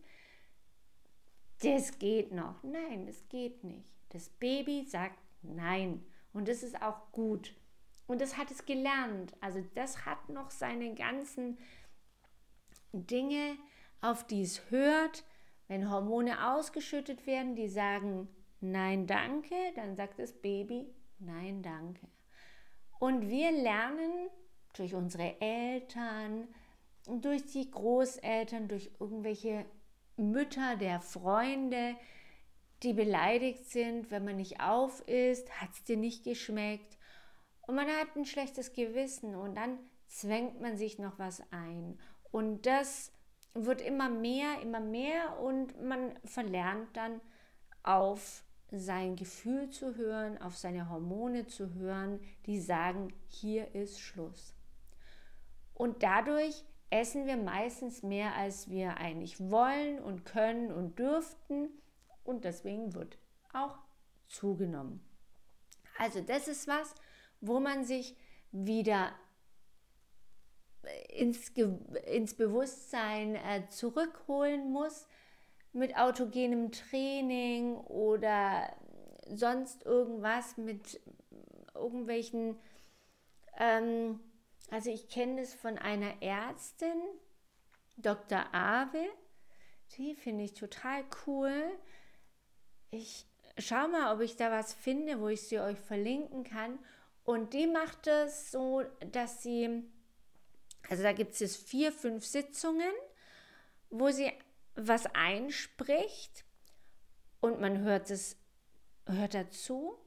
Das 1.62 1.98
geht 1.98 2.32
noch. 2.32 2.62
Nein, 2.64 3.08
das 3.08 3.28
geht 3.30 3.64
nicht. 3.64 3.90
Das 4.10 4.30
Baby 4.30 4.86
sagt 4.86 5.18
nein. 5.42 6.06
Und 6.34 6.48
das 6.48 6.62
ist 6.62 6.80
auch 6.82 7.12
gut. 7.12 7.56
Und 8.06 8.22
das 8.22 8.38
hat 8.38 8.52
es 8.52 8.66
gelernt. 8.66 9.34
Also 9.42 9.64
das 9.74 10.06
hat 10.06 10.30
noch 10.30 10.52
seine 10.52 10.94
ganzen 10.94 11.58
Dinge, 12.94 13.58
auf 14.02 14.26
die 14.28 14.44
es 14.44 14.70
hört. 14.70 15.24
Wenn 15.68 15.90
Hormone 15.92 16.54
ausgeschüttet 16.54 17.26
werden, 17.28 17.56
die 17.56 17.68
sagen 17.68 18.28
Nein, 18.60 19.06
danke, 19.06 19.56
dann 19.76 19.96
sagt 19.96 20.20
das 20.20 20.34
Baby 20.34 20.88
Nein, 21.20 21.62
danke. 21.62 22.08
Und 23.00 23.30
wir 23.30 23.52
lernen 23.52 24.30
durch 24.74 24.94
unsere 24.94 25.40
Eltern, 25.42 26.48
durch 27.08 27.46
die 27.46 27.70
Großeltern, 27.70 28.68
durch 28.68 28.92
irgendwelche 29.00 29.66
Mütter 30.16 30.76
der 30.76 31.00
Freunde, 31.00 31.96
die 32.84 32.94
beleidigt 32.94 33.66
sind, 33.66 34.12
wenn 34.12 34.26
man 34.26 34.38
nicht 34.38 34.62
auf 34.62 35.08
ist, 35.08 35.50
hat 35.62 35.70
es 35.74 35.84
dir 35.84 35.98
nicht 35.98 36.24
geschmeckt 36.24 36.98
und 37.68 37.76
man 37.76 37.88
hat 37.88 38.16
ein 38.16 38.26
schlechtes 38.26 38.74
Gewissen 38.74 39.36
und 39.36 39.56
dann 39.56 39.78
zwängt 40.08 40.62
man 40.62 40.78
sich 40.78 41.00
noch 41.00 41.20
was 41.20 41.42
ein. 41.52 42.00
Und 42.32 42.66
das 42.66 43.12
wird 43.66 43.82
immer 43.82 44.10
mehr, 44.10 44.62
immer 44.62 44.80
mehr 44.80 45.40
und 45.40 45.82
man 45.82 46.18
verlernt 46.24 46.96
dann 46.96 47.22
auf 47.84 48.44
sein 48.72 49.16
Gefühl 49.16 49.70
zu 49.70 49.96
hören, 49.96 50.42
auf 50.42 50.58
seine 50.58 50.90
Hormone 50.90 51.48
zu 51.48 51.74
hören, 51.74 52.20
die 52.46 52.60
sagen, 52.60 53.14
hier 53.28 53.74
ist 53.74 54.00
Schluss. 54.00 54.54
Und 55.74 56.04
dadurch 56.04 56.64
essen 56.90 57.26
wir 57.26 57.38
meistens 57.38 58.04
mehr, 58.04 58.36
als 58.36 58.70
wir 58.70 58.98
eigentlich 58.98 59.40
wollen 59.40 60.00
und 60.00 60.26
können 60.26 60.72
und 60.72 61.00
dürften. 61.00 61.70
Und 62.24 62.44
deswegen 62.44 62.94
wird 62.94 63.18
auch 63.54 63.78
zugenommen. 64.28 65.02
Also 65.98 66.22
das 66.22 66.48
ist 66.48 66.68
was, 66.68 66.94
wo 67.42 67.60
man 67.60 67.84
sich 67.86 68.16
wieder 68.52 69.12
ins, 71.10 71.50
ins 72.06 72.34
Bewusstsein 72.34 73.36
äh, 73.36 73.68
zurückholen 73.70 74.72
muss 74.72 75.08
mit 75.74 75.98
autogenem 75.98 76.72
Training 76.72 77.76
oder 77.76 78.76
sonst 79.30 79.86
irgendwas 79.86 80.58
mit 80.58 81.00
irgendwelchen, 81.76 82.58
ähm, 83.58 84.20
also 84.72 84.90
ich 84.90 85.10
kenne 85.10 85.42
das 85.42 85.54
von 85.54 85.78
einer 85.78 86.22
Ärztin, 86.22 86.98
Dr. 87.98 88.54
Ave, 88.54 89.08
die 89.98 90.16
finde 90.16 90.44
ich 90.44 90.54
total 90.54 91.04
cool. 91.26 91.72
Ich 92.92 93.26
schaue 93.58 93.88
mal, 93.88 94.14
ob 94.14 94.22
ich 94.22 94.36
da 94.36 94.52
was 94.52 94.74
finde, 94.74 95.20
wo 95.20 95.28
ich 95.30 95.42
sie 95.42 95.60
euch 95.60 95.80
verlinken 95.80 96.44
kann. 96.44 96.80
Und 97.24 97.54
die 97.54 97.68
macht 97.68 98.08
es 98.08 98.52
so, 98.52 98.84
dass 99.12 99.44
sie 99.44 99.84
also 100.90 101.04
da 101.04 101.14
gibt 101.14 101.40
es 101.40 101.56
vier, 101.56 101.92
fünf 101.92 102.26
Sitzungen, 102.26 102.92
wo 103.90 104.10
sie 104.10 104.32
was 104.76 105.06
einspricht 105.08 106.46
und 107.42 107.60
man 107.60 107.80
hört 107.80 108.10
es 108.10 108.38
hört 109.06 109.34
dazu 109.34 109.98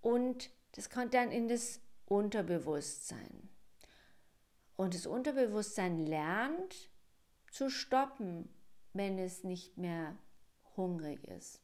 und 0.00 0.50
das 0.72 0.90
kommt 0.90 1.14
dann 1.14 1.30
in 1.30 1.48
das 1.48 1.80
Unterbewusstsein. 2.06 3.48
Und 4.76 4.94
das 4.94 5.06
Unterbewusstsein 5.06 6.06
lernt 6.06 6.90
zu 7.50 7.70
stoppen, 7.70 8.48
wenn 8.92 9.18
es 9.18 9.42
nicht 9.42 9.78
mehr 9.78 10.16
hungrig 10.76 11.24
ist. 11.24 11.62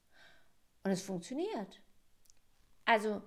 Und 0.83 0.91
es 0.91 1.03
funktioniert. 1.03 1.83
Also 2.85 3.23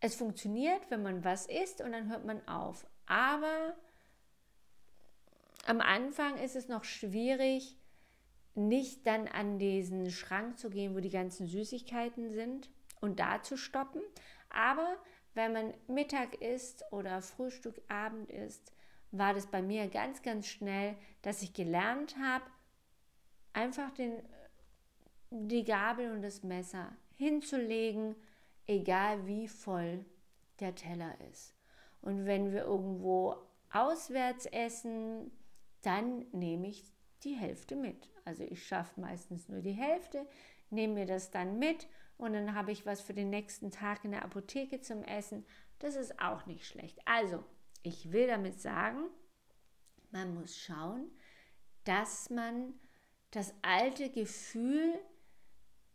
es 0.00 0.14
funktioniert, 0.14 0.90
wenn 0.90 1.02
man 1.02 1.24
was 1.24 1.46
isst 1.46 1.80
und 1.80 1.92
dann 1.92 2.10
hört 2.10 2.24
man 2.24 2.46
auf. 2.48 2.86
Aber 3.06 3.76
am 5.66 5.80
Anfang 5.80 6.38
ist 6.38 6.56
es 6.56 6.68
noch 6.68 6.84
schwierig, 6.84 7.76
nicht 8.54 9.06
dann 9.06 9.28
an 9.28 9.58
diesen 9.58 10.10
Schrank 10.10 10.58
zu 10.58 10.70
gehen, 10.70 10.94
wo 10.94 11.00
die 11.00 11.10
ganzen 11.10 11.46
Süßigkeiten 11.46 12.32
sind 12.32 12.70
und 13.00 13.20
da 13.20 13.42
zu 13.42 13.56
stoppen. 13.56 14.00
Aber 14.48 14.96
wenn 15.34 15.52
man 15.52 15.74
Mittag 15.88 16.40
isst 16.40 16.84
oder 16.90 17.20
Frühstück, 17.20 17.82
Abend 17.88 18.30
isst, 18.30 18.72
war 19.10 19.34
das 19.34 19.46
bei 19.46 19.60
mir 19.60 19.88
ganz, 19.88 20.22
ganz 20.22 20.46
schnell, 20.46 20.96
dass 21.22 21.42
ich 21.42 21.52
gelernt 21.52 22.16
habe, 22.18 22.44
einfach 23.52 23.90
den, 23.92 24.12
die 25.30 25.64
Gabel 25.64 26.12
und 26.12 26.22
das 26.22 26.42
Messer 26.42 26.96
hinzulegen, 27.16 28.16
egal 28.66 29.26
wie 29.26 29.48
voll 29.48 30.04
der 30.60 30.74
Teller 30.74 31.14
ist. 31.30 31.54
Und 32.00 32.24
wenn 32.24 32.52
wir 32.52 32.64
irgendwo 32.64 33.36
auswärts 33.70 34.46
essen, 34.46 35.30
dann 35.86 36.26
nehme 36.32 36.68
ich 36.68 36.84
die 37.22 37.34
Hälfte 37.34 37.76
mit. 37.76 38.10
Also 38.24 38.44
ich 38.44 38.66
schaffe 38.66 39.00
meistens 39.00 39.48
nur 39.48 39.60
die 39.60 39.72
Hälfte, 39.72 40.26
nehme 40.70 40.94
mir 40.94 41.06
das 41.06 41.30
dann 41.30 41.58
mit 41.58 41.86
und 42.18 42.32
dann 42.32 42.54
habe 42.54 42.72
ich 42.72 42.86
was 42.86 43.00
für 43.00 43.14
den 43.14 43.30
nächsten 43.30 43.70
Tag 43.70 44.04
in 44.04 44.10
der 44.10 44.24
Apotheke 44.24 44.80
zum 44.80 45.02
Essen. 45.02 45.44
Das 45.78 45.96
ist 45.96 46.20
auch 46.20 46.46
nicht 46.46 46.66
schlecht. 46.66 46.98
Also, 47.04 47.44
ich 47.82 48.10
will 48.10 48.26
damit 48.26 48.60
sagen, 48.60 49.04
man 50.10 50.34
muss 50.34 50.56
schauen, 50.56 51.10
dass 51.84 52.30
man 52.30 52.74
das 53.30 53.54
alte 53.62 54.10
Gefühl, 54.10 54.98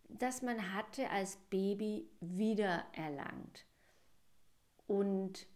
das 0.08 0.42
man 0.42 0.74
hatte 0.74 1.10
als 1.10 1.38
Baby, 1.50 2.10
wieder 2.20 2.86
erlangt. 2.94 3.66
Und 4.86 5.48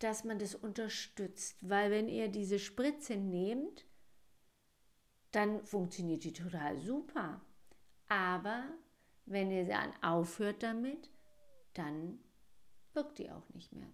dass 0.00 0.24
man 0.24 0.38
das 0.38 0.54
unterstützt. 0.54 1.56
Weil 1.60 1.90
wenn 1.90 2.08
ihr 2.08 2.28
diese 2.28 2.58
Spritze 2.58 3.16
nehmt, 3.16 3.86
dann 5.30 5.64
funktioniert 5.64 6.24
die 6.24 6.32
total 6.32 6.78
super. 6.78 7.40
Aber 8.08 8.64
wenn 9.26 9.50
ihr 9.50 9.66
dann 9.66 9.92
aufhört 10.02 10.62
damit, 10.62 11.10
dann 11.74 12.18
wirkt 12.94 13.18
die 13.18 13.30
auch 13.30 13.48
nicht 13.50 13.72
mehr. 13.72 13.92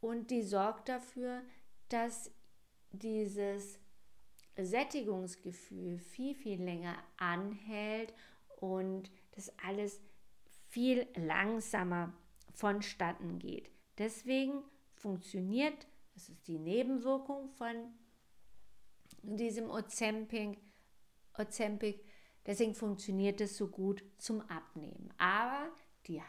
Und 0.00 0.30
die 0.30 0.42
sorgt 0.42 0.88
dafür, 0.88 1.42
dass 1.88 2.32
dieses 2.90 3.78
Sättigungsgefühl 4.56 5.98
viel, 5.98 6.34
viel 6.34 6.62
länger 6.62 6.96
anhält 7.16 8.12
und 8.56 9.10
das 9.32 9.52
alles 9.58 10.00
viel 10.68 11.06
langsamer 11.14 12.12
vonstatten 12.52 13.38
geht. 13.38 13.70
Deswegen 13.98 14.64
funktioniert, 15.00 15.86
das 16.14 16.28
ist 16.28 16.46
die 16.46 16.58
Nebenwirkung 16.58 17.48
von 17.48 17.74
diesem 19.22 19.70
Ozempic, 19.70 20.58
deswegen 22.46 22.74
funktioniert 22.74 23.40
es 23.40 23.56
so 23.56 23.68
gut 23.68 24.04
zum 24.18 24.42
Abnehmen. 24.42 25.12
Aber 25.18 25.72
die 26.06 26.20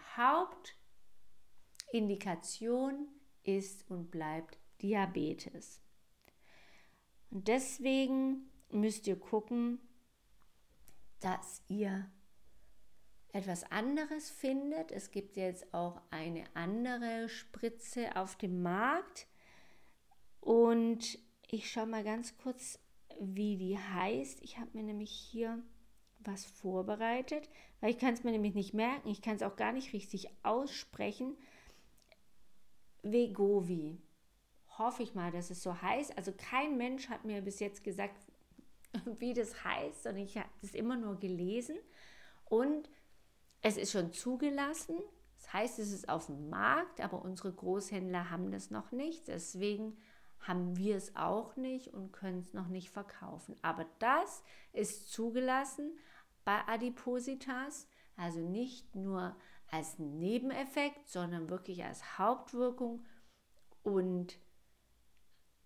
Hauptindikation 1.91 3.07
ist 3.43 3.89
und 3.89 4.11
bleibt 4.11 4.57
Diabetes. 4.81 5.81
Und 7.29 7.47
deswegen 7.47 8.49
müsst 8.69 9.07
ihr 9.07 9.19
gucken, 9.19 9.79
dass 11.19 11.61
ihr 11.67 12.09
etwas 13.33 13.63
anderes 13.71 14.29
findet. 14.29 14.91
Es 14.91 15.11
gibt 15.11 15.37
jetzt 15.37 15.73
auch 15.73 16.01
eine 16.09 16.43
andere 16.53 17.29
Spritze 17.29 18.15
auf 18.15 18.35
dem 18.37 18.61
Markt. 18.61 19.27
Und 20.39 21.19
ich 21.49 21.71
schaue 21.71 21.85
mal 21.85 22.03
ganz 22.03 22.37
kurz, 22.37 22.79
wie 23.19 23.57
die 23.57 23.77
heißt. 23.77 24.41
Ich 24.41 24.57
habe 24.57 24.69
mir 24.73 24.83
nämlich 24.83 25.11
hier 25.11 25.61
was 26.19 26.45
vorbereitet, 26.45 27.49
weil 27.79 27.91
ich 27.91 27.99
kann 27.99 28.13
es 28.13 28.23
mir 28.23 28.31
nämlich 28.31 28.53
nicht 28.53 28.73
merken. 28.73 29.09
Ich 29.09 29.21
kann 29.21 29.35
es 29.35 29.43
auch 29.43 29.55
gar 29.55 29.71
nicht 29.71 29.93
richtig 29.93 30.29
aussprechen. 30.43 31.37
Vegovi. 33.03 33.97
Hoffe 34.77 35.03
ich 35.03 35.15
mal, 35.15 35.31
dass 35.31 35.49
es 35.49 35.61
so 35.61 35.81
heißt. 35.81 36.17
Also 36.17 36.31
kein 36.35 36.77
Mensch 36.77 37.09
hat 37.09 37.25
mir 37.25 37.41
bis 37.41 37.59
jetzt 37.59 37.83
gesagt, 37.83 38.15
wie 39.19 39.33
das 39.33 39.63
heißt, 39.63 40.03
sondern 40.03 40.23
ich 40.23 40.37
habe 40.37 40.49
das 40.61 40.73
immer 40.73 40.95
nur 40.95 41.19
gelesen. 41.19 41.77
Und 42.45 42.89
es 43.61 43.77
ist 43.77 43.91
schon 43.91 44.11
zugelassen, 44.11 44.97
Das 45.37 45.53
heißt, 45.53 45.79
es 45.79 45.91
ist 45.91 46.07
auf 46.07 46.27
dem 46.27 46.49
Markt, 46.49 47.01
aber 47.01 47.21
unsere 47.23 47.51
Großhändler 47.51 48.29
haben 48.29 48.51
das 48.51 48.69
noch 48.69 48.91
nicht. 48.91 49.27
Deswegen 49.27 49.97
haben 50.39 50.75
wir 50.77 50.95
es 50.95 51.15
auch 51.15 51.55
nicht 51.55 51.93
und 51.93 52.11
können 52.11 52.39
es 52.39 52.53
noch 52.53 52.67
nicht 52.67 52.91
verkaufen. 52.91 53.55
Aber 53.61 53.85
das 53.99 54.43
ist 54.71 55.11
zugelassen 55.11 55.97
bei 56.45 56.59
Adipositas, 56.67 57.87
also 58.15 58.39
nicht 58.39 58.95
nur 58.95 59.35
als 59.71 59.99
Nebeneffekt, 59.99 61.07
sondern 61.07 61.49
wirklich 61.49 61.83
als 61.83 62.19
Hauptwirkung. 62.19 63.05
Und 63.83 64.37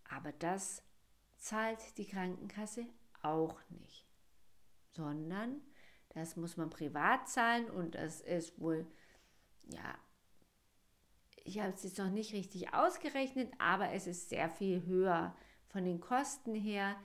aber 0.10 0.32
das 0.34 0.84
zahlt 1.38 1.98
die 1.98 2.08
Krankenkasse 2.08 2.86
auch 3.22 3.60
nicht, 3.70 4.06
sondern 4.92 5.62
das 6.16 6.38
muss 6.38 6.58
man 6.58 6.70
privat 6.70 7.30
zahlen 7.30 7.70
und 7.70 7.96
das 7.96 8.22
ist 8.22 8.60
wohl, 8.60 8.88
ja, 9.68 9.98
ich 11.44 11.60
habe 11.60 11.74
es 11.74 11.84
jetzt 11.84 12.00
noch 12.00 12.10
nicht 12.10 12.34
richtig 12.34 12.74
ausgerechnet, 12.74 13.52
aber 13.60 13.92
es 13.92 14.08
ist 14.08 14.30
sehr 14.30 14.50
viel 14.50 14.86
höher 14.86 15.36
von 15.68 15.84
den 15.84 16.00
Kosten 16.00 16.56
her 16.56 16.96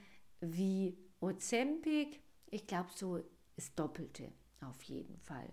wie 0.40 0.96
Ozempic. 1.20 2.22
Ich 2.46 2.66
glaube, 2.66 2.88
so 2.94 3.22
ist 3.56 3.78
Doppelte 3.78 4.32
auf 4.60 4.82
jeden 4.84 5.18
Fall. 5.18 5.52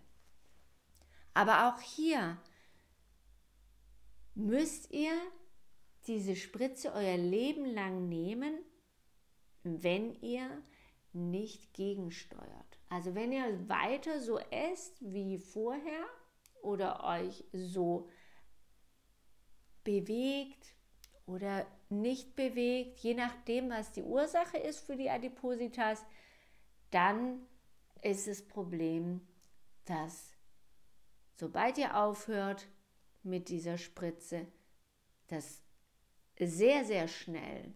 Aber 1.33 1.67
auch 1.67 1.81
hier 1.81 2.39
müsst 4.35 4.91
ihr 4.91 5.13
diese 6.05 6.35
Spritze 6.35 6.93
euer 6.93 7.17
Leben 7.17 7.65
lang 7.65 8.07
nehmen, 8.07 8.63
wenn 9.63 10.13
ihr 10.21 10.63
nicht 11.11 11.73
gegensteuert. 11.73 12.66
Also 12.89 13.15
wenn 13.15 13.31
ihr 13.31 13.67
weiter 13.67 14.21
so 14.21 14.39
esst 14.39 14.97
wie 15.01 15.37
vorher 15.37 16.05
oder 16.61 17.03
euch 17.03 17.43
so 17.51 18.09
bewegt 19.83 20.73
oder 21.25 21.65
nicht 21.89 22.35
bewegt, 22.35 22.99
je 22.99 23.13
nachdem, 23.13 23.69
was 23.69 23.91
die 23.91 24.03
Ursache 24.03 24.57
ist 24.57 24.79
für 24.79 24.95
die 24.95 25.09
Adipositas, 25.09 26.05
dann 26.91 27.45
ist 28.01 28.27
das 28.27 28.41
Problem, 28.41 29.21
dass 29.85 30.33
sobald 31.35 31.77
ihr 31.77 31.97
aufhört 31.97 32.67
mit 33.23 33.49
dieser 33.49 33.77
Spritze, 33.77 34.47
das 35.27 35.61
sehr, 36.39 36.85
sehr 36.85 37.07
schnell 37.07 37.73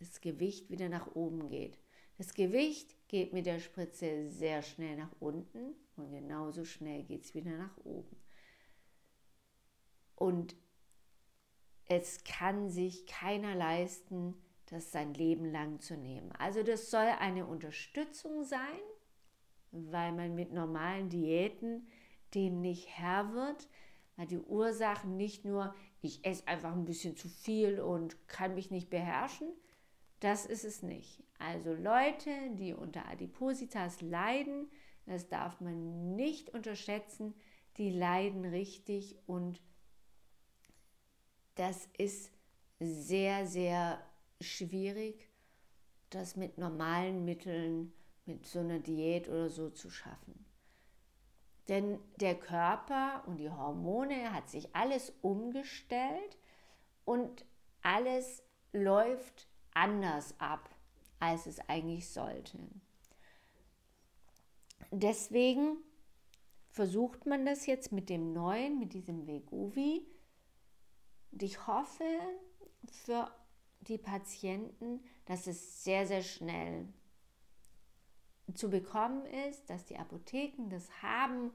das 0.00 0.20
Gewicht 0.20 0.70
wieder 0.70 0.88
nach 0.88 1.14
oben 1.14 1.48
geht. 1.48 1.78
Das 2.16 2.34
Gewicht 2.34 2.94
geht 3.08 3.32
mit 3.32 3.46
der 3.46 3.58
Spritze 3.58 4.30
sehr 4.30 4.62
schnell 4.62 4.96
nach 4.96 5.12
unten 5.20 5.74
und 5.96 6.10
genauso 6.10 6.64
schnell 6.64 7.02
geht 7.02 7.24
es 7.24 7.34
wieder 7.34 7.56
nach 7.56 7.76
oben. 7.84 8.16
Und 10.14 10.54
es 11.86 12.24
kann 12.24 12.70
sich 12.70 13.06
keiner 13.06 13.54
leisten, 13.54 14.34
das 14.66 14.92
sein 14.92 15.12
Leben 15.14 15.50
lang 15.50 15.80
zu 15.80 15.96
nehmen. 15.96 16.32
Also 16.32 16.62
das 16.62 16.90
soll 16.90 17.06
eine 17.18 17.46
Unterstützung 17.46 18.44
sein, 18.44 18.80
weil 19.70 20.12
man 20.12 20.34
mit 20.34 20.52
normalen 20.52 21.10
Diäten 21.10 21.86
dem 22.34 22.60
nicht 22.60 22.88
Herr 22.88 23.32
wird, 23.32 23.68
weil 24.16 24.26
die 24.26 24.38
Ursachen 24.38 25.16
nicht 25.16 25.44
nur, 25.44 25.74
ich 26.00 26.24
esse 26.24 26.46
einfach 26.46 26.72
ein 26.72 26.84
bisschen 26.84 27.16
zu 27.16 27.28
viel 27.28 27.80
und 27.80 28.28
kann 28.28 28.54
mich 28.54 28.70
nicht 28.70 28.90
beherrschen, 28.90 29.48
das 30.20 30.46
ist 30.46 30.64
es 30.64 30.82
nicht. 30.82 31.22
Also 31.38 31.74
Leute, 31.74 32.30
die 32.52 32.72
unter 32.72 33.06
Adipositas 33.08 34.00
leiden, 34.00 34.70
das 35.06 35.28
darf 35.28 35.60
man 35.60 36.14
nicht 36.16 36.50
unterschätzen, 36.50 37.34
die 37.76 37.90
leiden 37.90 38.44
richtig 38.44 39.16
und 39.26 39.60
das 41.56 41.88
ist 41.98 42.32
sehr, 42.80 43.46
sehr 43.46 44.00
schwierig, 44.40 45.28
das 46.10 46.36
mit 46.36 46.58
normalen 46.58 47.24
Mitteln, 47.24 47.92
mit 48.26 48.46
so 48.46 48.60
einer 48.60 48.78
Diät 48.78 49.28
oder 49.28 49.50
so 49.50 49.70
zu 49.70 49.90
schaffen. 49.90 50.44
Denn 51.68 51.98
der 52.16 52.34
Körper 52.34 53.24
und 53.26 53.38
die 53.38 53.50
Hormone 53.50 54.32
hat 54.32 54.48
sich 54.48 54.74
alles 54.74 55.12
umgestellt 55.22 56.38
und 57.04 57.44
alles 57.82 58.42
läuft 58.72 59.48
anders 59.74 60.34
ab, 60.38 60.70
als 61.18 61.46
es 61.46 61.60
eigentlich 61.68 62.08
sollte. 62.08 62.58
Deswegen 64.90 65.76
versucht 66.70 67.26
man 67.26 67.46
das 67.46 67.66
jetzt 67.66 67.92
mit 67.92 68.08
dem 68.08 68.32
neuen, 68.32 68.78
mit 68.78 68.94
diesem 68.94 69.26
Vegovi. 69.26 70.06
Und 71.32 71.42
ich 71.42 71.66
hoffe 71.66 72.04
für 72.86 73.30
die 73.80 73.98
Patienten, 73.98 75.00
dass 75.26 75.46
es 75.46 75.84
sehr, 75.84 76.06
sehr 76.06 76.22
schnell 76.22 76.88
zu 78.54 78.70
bekommen 78.70 79.24
ist, 79.48 79.68
dass 79.70 79.84
die 79.86 79.96
Apotheken 79.96 80.68
das 80.68 80.88
haben 81.02 81.52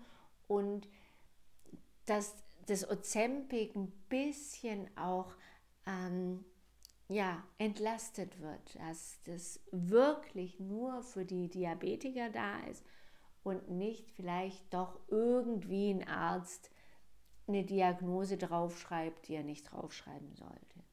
und 0.48 0.88
dass 2.06 2.34
das 2.66 2.90
Ozempic 2.90 3.76
ein 3.76 3.92
bisschen 4.10 4.90
auch 4.98 5.34
ähm, 5.86 6.44
ja, 7.10 7.44
entlastet 7.58 8.40
wird, 8.40 8.76
dass 8.76 9.20
das 9.24 9.60
wirklich 9.72 10.60
nur 10.60 11.02
für 11.02 11.26
die 11.26 11.50
Diabetiker 11.50 12.30
da 12.30 12.60
ist 12.70 12.86
und 13.44 13.70
nicht 13.70 14.12
vielleicht 14.12 14.72
doch 14.74 15.00
irgendwie 15.08 15.90
ein 15.90 16.08
Arzt 16.08 16.70
eine 17.48 17.64
Diagnose 17.64 18.38
draufschreibt, 18.38 19.28
die 19.28 19.34
er 19.34 19.44
nicht 19.44 19.72
draufschreiben 19.72 20.36
sollte. 20.36 20.84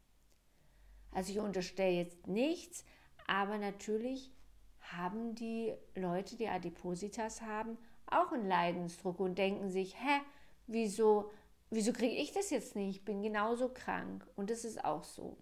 Also 1.12 1.32
ich 1.32 1.38
unterstelle 1.38 1.96
jetzt 1.96 2.26
nichts, 2.26 2.84
aber 3.26 3.58
natürlich 3.58 4.32
haben 4.80 5.34
die 5.34 5.74
Leute, 5.94 6.36
die 6.36 6.48
Adipositas 6.48 7.42
haben, 7.42 7.76
auch 8.06 8.32
einen 8.32 8.48
Leidensdruck 8.48 9.20
und 9.20 9.36
denken 9.36 9.68
sich, 9.68 9.96
hä, 9.96 10.20
wieso, 10.66 11.30
wieso 11.68 11.92
kriege 11.92 12.14
ich 12.14 12.32
das 12.32 12.48
jetzt 12.48 12.74
nicht? 12.74 12.96
Ich 12.96 13.04
bin 13.04 13.22
genauso 13.22 13.68
krank. 13.68 14.26
Und 14.36 14.48
das 14.48 14.64
ist 14.64 14.82
auch 14.82 15.04
so. 15.04 15.36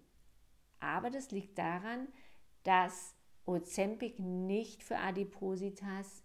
Aber 0.85 1.09
das 1.09 1.31
liegt 1.31 1.57
daran, 1.57 2.07
dass 2.63 3.15
Ozempic 3.45 4.19
nicht 4.19 4.83
für 4.83 4.97
Adipositas 4.97 6.23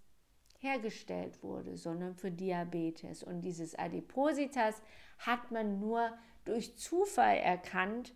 hergestellt 0.59 1.43
wurde, 1.43 1.77
sondern 1.77 2.15
für 2.15 2.31
Diabetes. 2.31 3.23
Und 3.23 3.43
dieses 3.43 3.75
Adipositas 3.75 4.83
hat 5.19 5.51
man 5.51 5.81
nur 5.81 6.13
durch 6.45 6.77
Zufall 6.77 7.37
erkannt, 7.39 8.15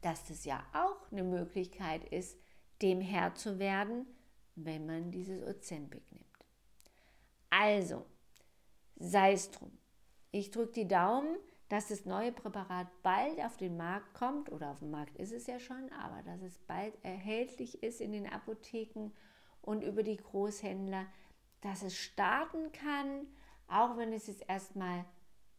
dass 0.00 0.26
das 0.26 0.44
ja 0.44 0.64
auch 0.72 1.12
eine 1.12 1.22
Möglichkeit 1.22 2.04
ist, 2.04 2.38
dem 2.80 3.00
Herr 3.00 3.34
zu 3.34 3.58
werden, 3.58 4.06
wenn 4.56 4.86
man 4.86 5.10
dieses 5.10 5.42
Ozempic 5.42 6.02
nimmt. 6.10 6.26
Also, 7.50 8.06
sei 8.96 9.32
es 9.32 9.50
drum. 9.50 9.78
Ich 10.30 10.50
drücke 10.50 10.72
die 10.72 10.88
Daumen, 10.88 11.36
dass 11.72 11.88
das 11.88 12.04
neue 12.04 12.32
Präparat 12.32 12.86
bald 13.02 13.40
auf 13.40 13.56
den 13.56 13.78
Markt 13.78 14.12
kommt, 14.12 14.52
oder 14.52 14.72
auf 14.72 14.80
dem 14.80 14.90
Markt 14.90 15.16
ist 15.16 15.32
es 15.32 15.46
ja 15.46 15.58
schon, 15.58 15.90
aber 15.92 16.22
dass 16.22 16.42
es 16.42 16.58
bald 16.58 16.92
erhältlich 17.02 17.82
ist 17.82 18.02
in 18.02 18.12
den 18.12 18.30
Apotheken 18.30 19.10
und 19.62 19.82
über 19.82 20.02
die 20.02 20.18
Großhändler, 20.18 21.06
dass 21.62 21.82
es 21.82 21.96
starten 21.96 22.72
kann, 22.72 23.26
auch 23.68 23.96
wenn 23.96 24.12
es 24.12 24.26
jetzt 24.26 24.44
erstmal 24.50 25.06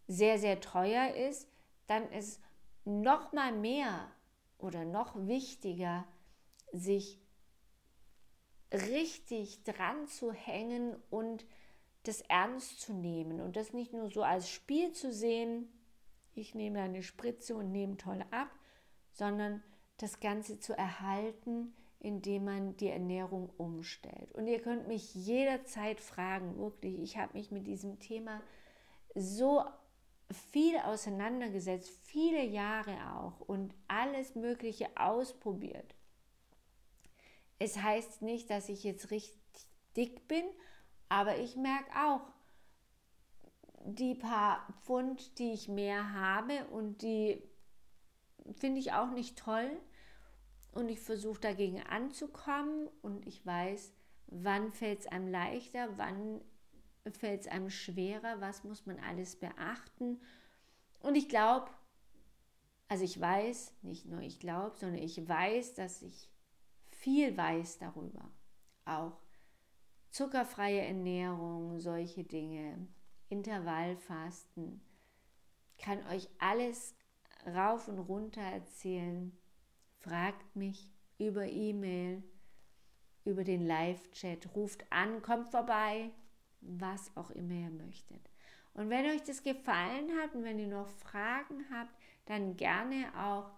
sehr, 0.07 0.37
sehr 0.37 0.61
teuer 0.61 1.15
ist, 1.15 1.49
dann 1.87 2.07
ist 2.11 2.39
noch 2.85 3.33
mal 3.33 3.51
mehr 3.51 4.11
oder 4.59 4.85
noch 4.85 5.15
wichtiger, 5.15 6.05
sich 6.71 7.19
richtig 8.71 9.63
dran 9.63 10.05
zu 10.05 10.31
hängen 10.31 10.95
und 11.09 11.43
das 12.03 12.21
ernst 12.21 12.81
zu 12.81 12.93
nehmen 12.93 13.41
und 13.41 13.55
das 13.55 13.73
nicht 13.73 13.93
nur 13.93 14.11
so 14.11 14.21
als 14.21 14.47
Spiel 14.47 14.91
zu 14.91 15.11
sehen, 15.11 15.73
ich 16.35 16.55
nehme 16.55 16.81
eine 16.81 17.03
Spritze 17.03 17.55
und 17.55 17.71
nehme 17.71 17.97
toll 17.97 18.23
ab, 18.31 18.49
sondern 19.11 19.63
das 19.97 20.19
Ganze 20.19 20.59
zu 20.59 20.77
erhalten, 20.77 21.73
indem 21.99 22.45
man 22.45 22.75
die 22.77 22.89
Ernährung 22.89 23.49
umstellt. 23.57 24.31
Und 24.33 24.47
ihr 24.47 24.61
könnt 24.61 24.87
mich 24.87 25.15
jederzeit 25.15 26.01
fragen, 26.01 26.57
wirklich, 26.57 26.99
ich 26.99 27.17
habe 27.17 27.33
mich 27.33 27.51
mit 27.51 27.65
diesem 27.65 27.99
Thema 27.99 28.41
so 29.15 29.63
viel 30.51 30.77
auseinandergesetzt, 30.77 31.89
viele 32.03 32.43
Jahre 32.43 32.97
auch 33.15 33.39
und 33.41 33.73
alles 33.87 34.35
Mögliche 34.35 34.89
ausprobiert. 34.95 35.95
Es 37.59 37.81
heißt 37.81 38.21
nicht, 38.21 38.49
dass 38.49 38.67
ich 38.67 38.83
jetzt 38.83 39.11
richtig 39.11 39.39
dick 39.95 40.27
bin, 40.27 40.43
aber 41.07 41.37
ich 41.37 41.55
merke 41.55 41.91
auch, 41.95 42.21
die 43.85 44.15
paar 44.15 44.67
Pfund, 44.81 45.37
die 45.39 45.53
ich 45.53 45.67
mehr 45.67 46.13
habe 46.13 46.65
und 46.67 47.01
die 47.01 47.41
finde 48.55 48.79
ich 48.79 48.93
auch 48.93 49.11
nicht 49.11 49.37
toll. 49.37 49.69
Und 50.71 50.89
ich 50.89 50.99
versuche 50.99 51.39
dagegen 51.39 51.83
anzukommen 51.83 52.89
und 53.03 53.27
ich 53.27 53.45
weiß, 53.45 53.93
wann 54.27 54.71
fällt 54.71 55.01
es 55.01 55.07
einem 55.07 55.27
leichter, 55.27 55.97
wann 55.97 56.41
fällt 57.11 57.41
es 57.41 57.47
einem 57.47 57.69
schwerer, 57.69 58.41
was 58.41 58.63
muss 58.63 58.87
man 58.87 58.97
alles 58.99 59.35
beachten. 59.35 60.19
Und 60.99 61.15
ich 61.15 61.29
glaube, 61.29 61.69
also 62.87 63.03
ich 63.03 63.19
weiß, 63.19 63.73
nicht 63.83 64.05
nur 64.07 64.21
ich 64.21 64.39
glaube, 64.39 64.75
sondern 64.77 65.01
ich 65.01 65.27
weiß, 65.27 65.75
dass 65.75 66.01
ich 66.01 66.31
viel 66.89 67.37
weiß 67.37 67.77
darüber. 67.77 68.31
Auch 68.85 69.19
zuckerfreie 70.09 70.81
Ernährung, 70.81 71.79
solche 71.79 72.23
Dinge, 72.23 72.87
Intervallfasten, 73.33 74.79
kann 75.79 76.05
euch 76.11 76.29
alles 76.37 76.95
rauf 77.47 77.87
und 77.87 77.97
runter 77.97 78.41
erzählen. 78.41 79.35
Fragt 80.01 80.55
mich 80.55 80.91
über 81.17 81.47
E-Mail, 81.47 82.21
über 83.25 83.43
den 83.43 83.65
Live-Chat, 83.65 84.55
ruft 84.55 84.85
an, 84.91 85.23
kommt 85.23 85.49
vorbei, 85.49 86.11
was 86.61 87.11
auch 87.17 87.31
immer 87.31 87.55
ihr 87.55 87.71
möchtet. 87.71 88.29
Und 88.75 88.91
wenn 88.91 89.05
euch 89.07 89.23
das 89.23 89.41
gefallen 89.41 90.11
hat 90.21 90.35
und 90.35 90.43
wenn 90.43 90.59
ihr 90.59 90.67
noch 90.67 90.87
Fragen 90.87 91.65
habt, 91.71 91.95
dann 92.25 92.55
gerne 92.55 93.11
auch 93.17 93.51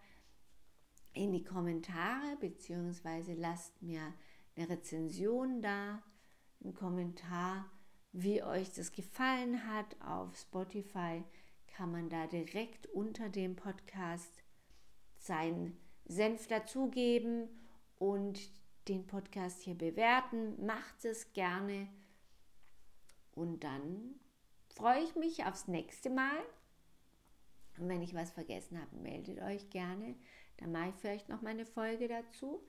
in 1.12 1.34
die 1.34 1.44
Kommentare 1.44 2.38
beziehungsweise 2.40 3.34
lasst 3.34 3.82
mir 3.82 4.14
eine 4.56 4.70
Rezension 4.70 5.62
da, 5.62 6.02
einen 6.64 6.74
Kommentar, 6.74 7.70
wie 8.17 8.41
euch 8.41 8.71
das 8.71 8.93
gefallen 8.93 9.67
hat. 9.67 10.01
Auf 10.01 10.38
Spotify 10.38 11.21
kann 11.67 11.91
man 11.91 12.10
da 12.10 12.28
direkt 12.28 12.88
unter 12.88 13.28
dem 13.28 13.58
Podcast 13.58 14.41
seinen 15.19 15.78
Senf 16.06 16.47
dazugeben 16.47 17.49
und 17.99 18.39
den 18.88 19.06
Podcast 19.06 19.62
hier 19.63 19.75
bewerten. 19.75 20.65
Macht 20.65 21.04
es 21.04 21.34
gerne. 21.34 21.89
Und 23.34 23.65
dann 23.65 24.15
freue 24.69 25.04
ich 25.04 25.15
mich 25.17 25.45
aufs 25.45 25.67
nächste 25.67 26.10
Mal. 26.10 26.39
Und 27.78 27.89
wenn 27.89 28.01
ich 28.01 28.13
was 28.13 28.32
vergessen 28.32 28.80
habe, 28.80 28.95
meldet 28.95 29.41
euch 29.41 29.69
gerne. 29.69 30.15
Dann 30.56 30.71
mache 30.71 30.89
ich 30.89 30.95
vielleicht 30.95 31.28
noch 31.28 31.41
meine 31.41 31.65
Folge 31.65 32.08
dazu. 32.08 32.65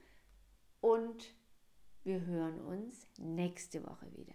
Und 0.80 1.32
wir 2.02 2.26
hören 2.26 2.60
uns 2.62 3.06
nächste 3.18 3.84
Woche 3.86 4.12
wieder. 4.16 4.34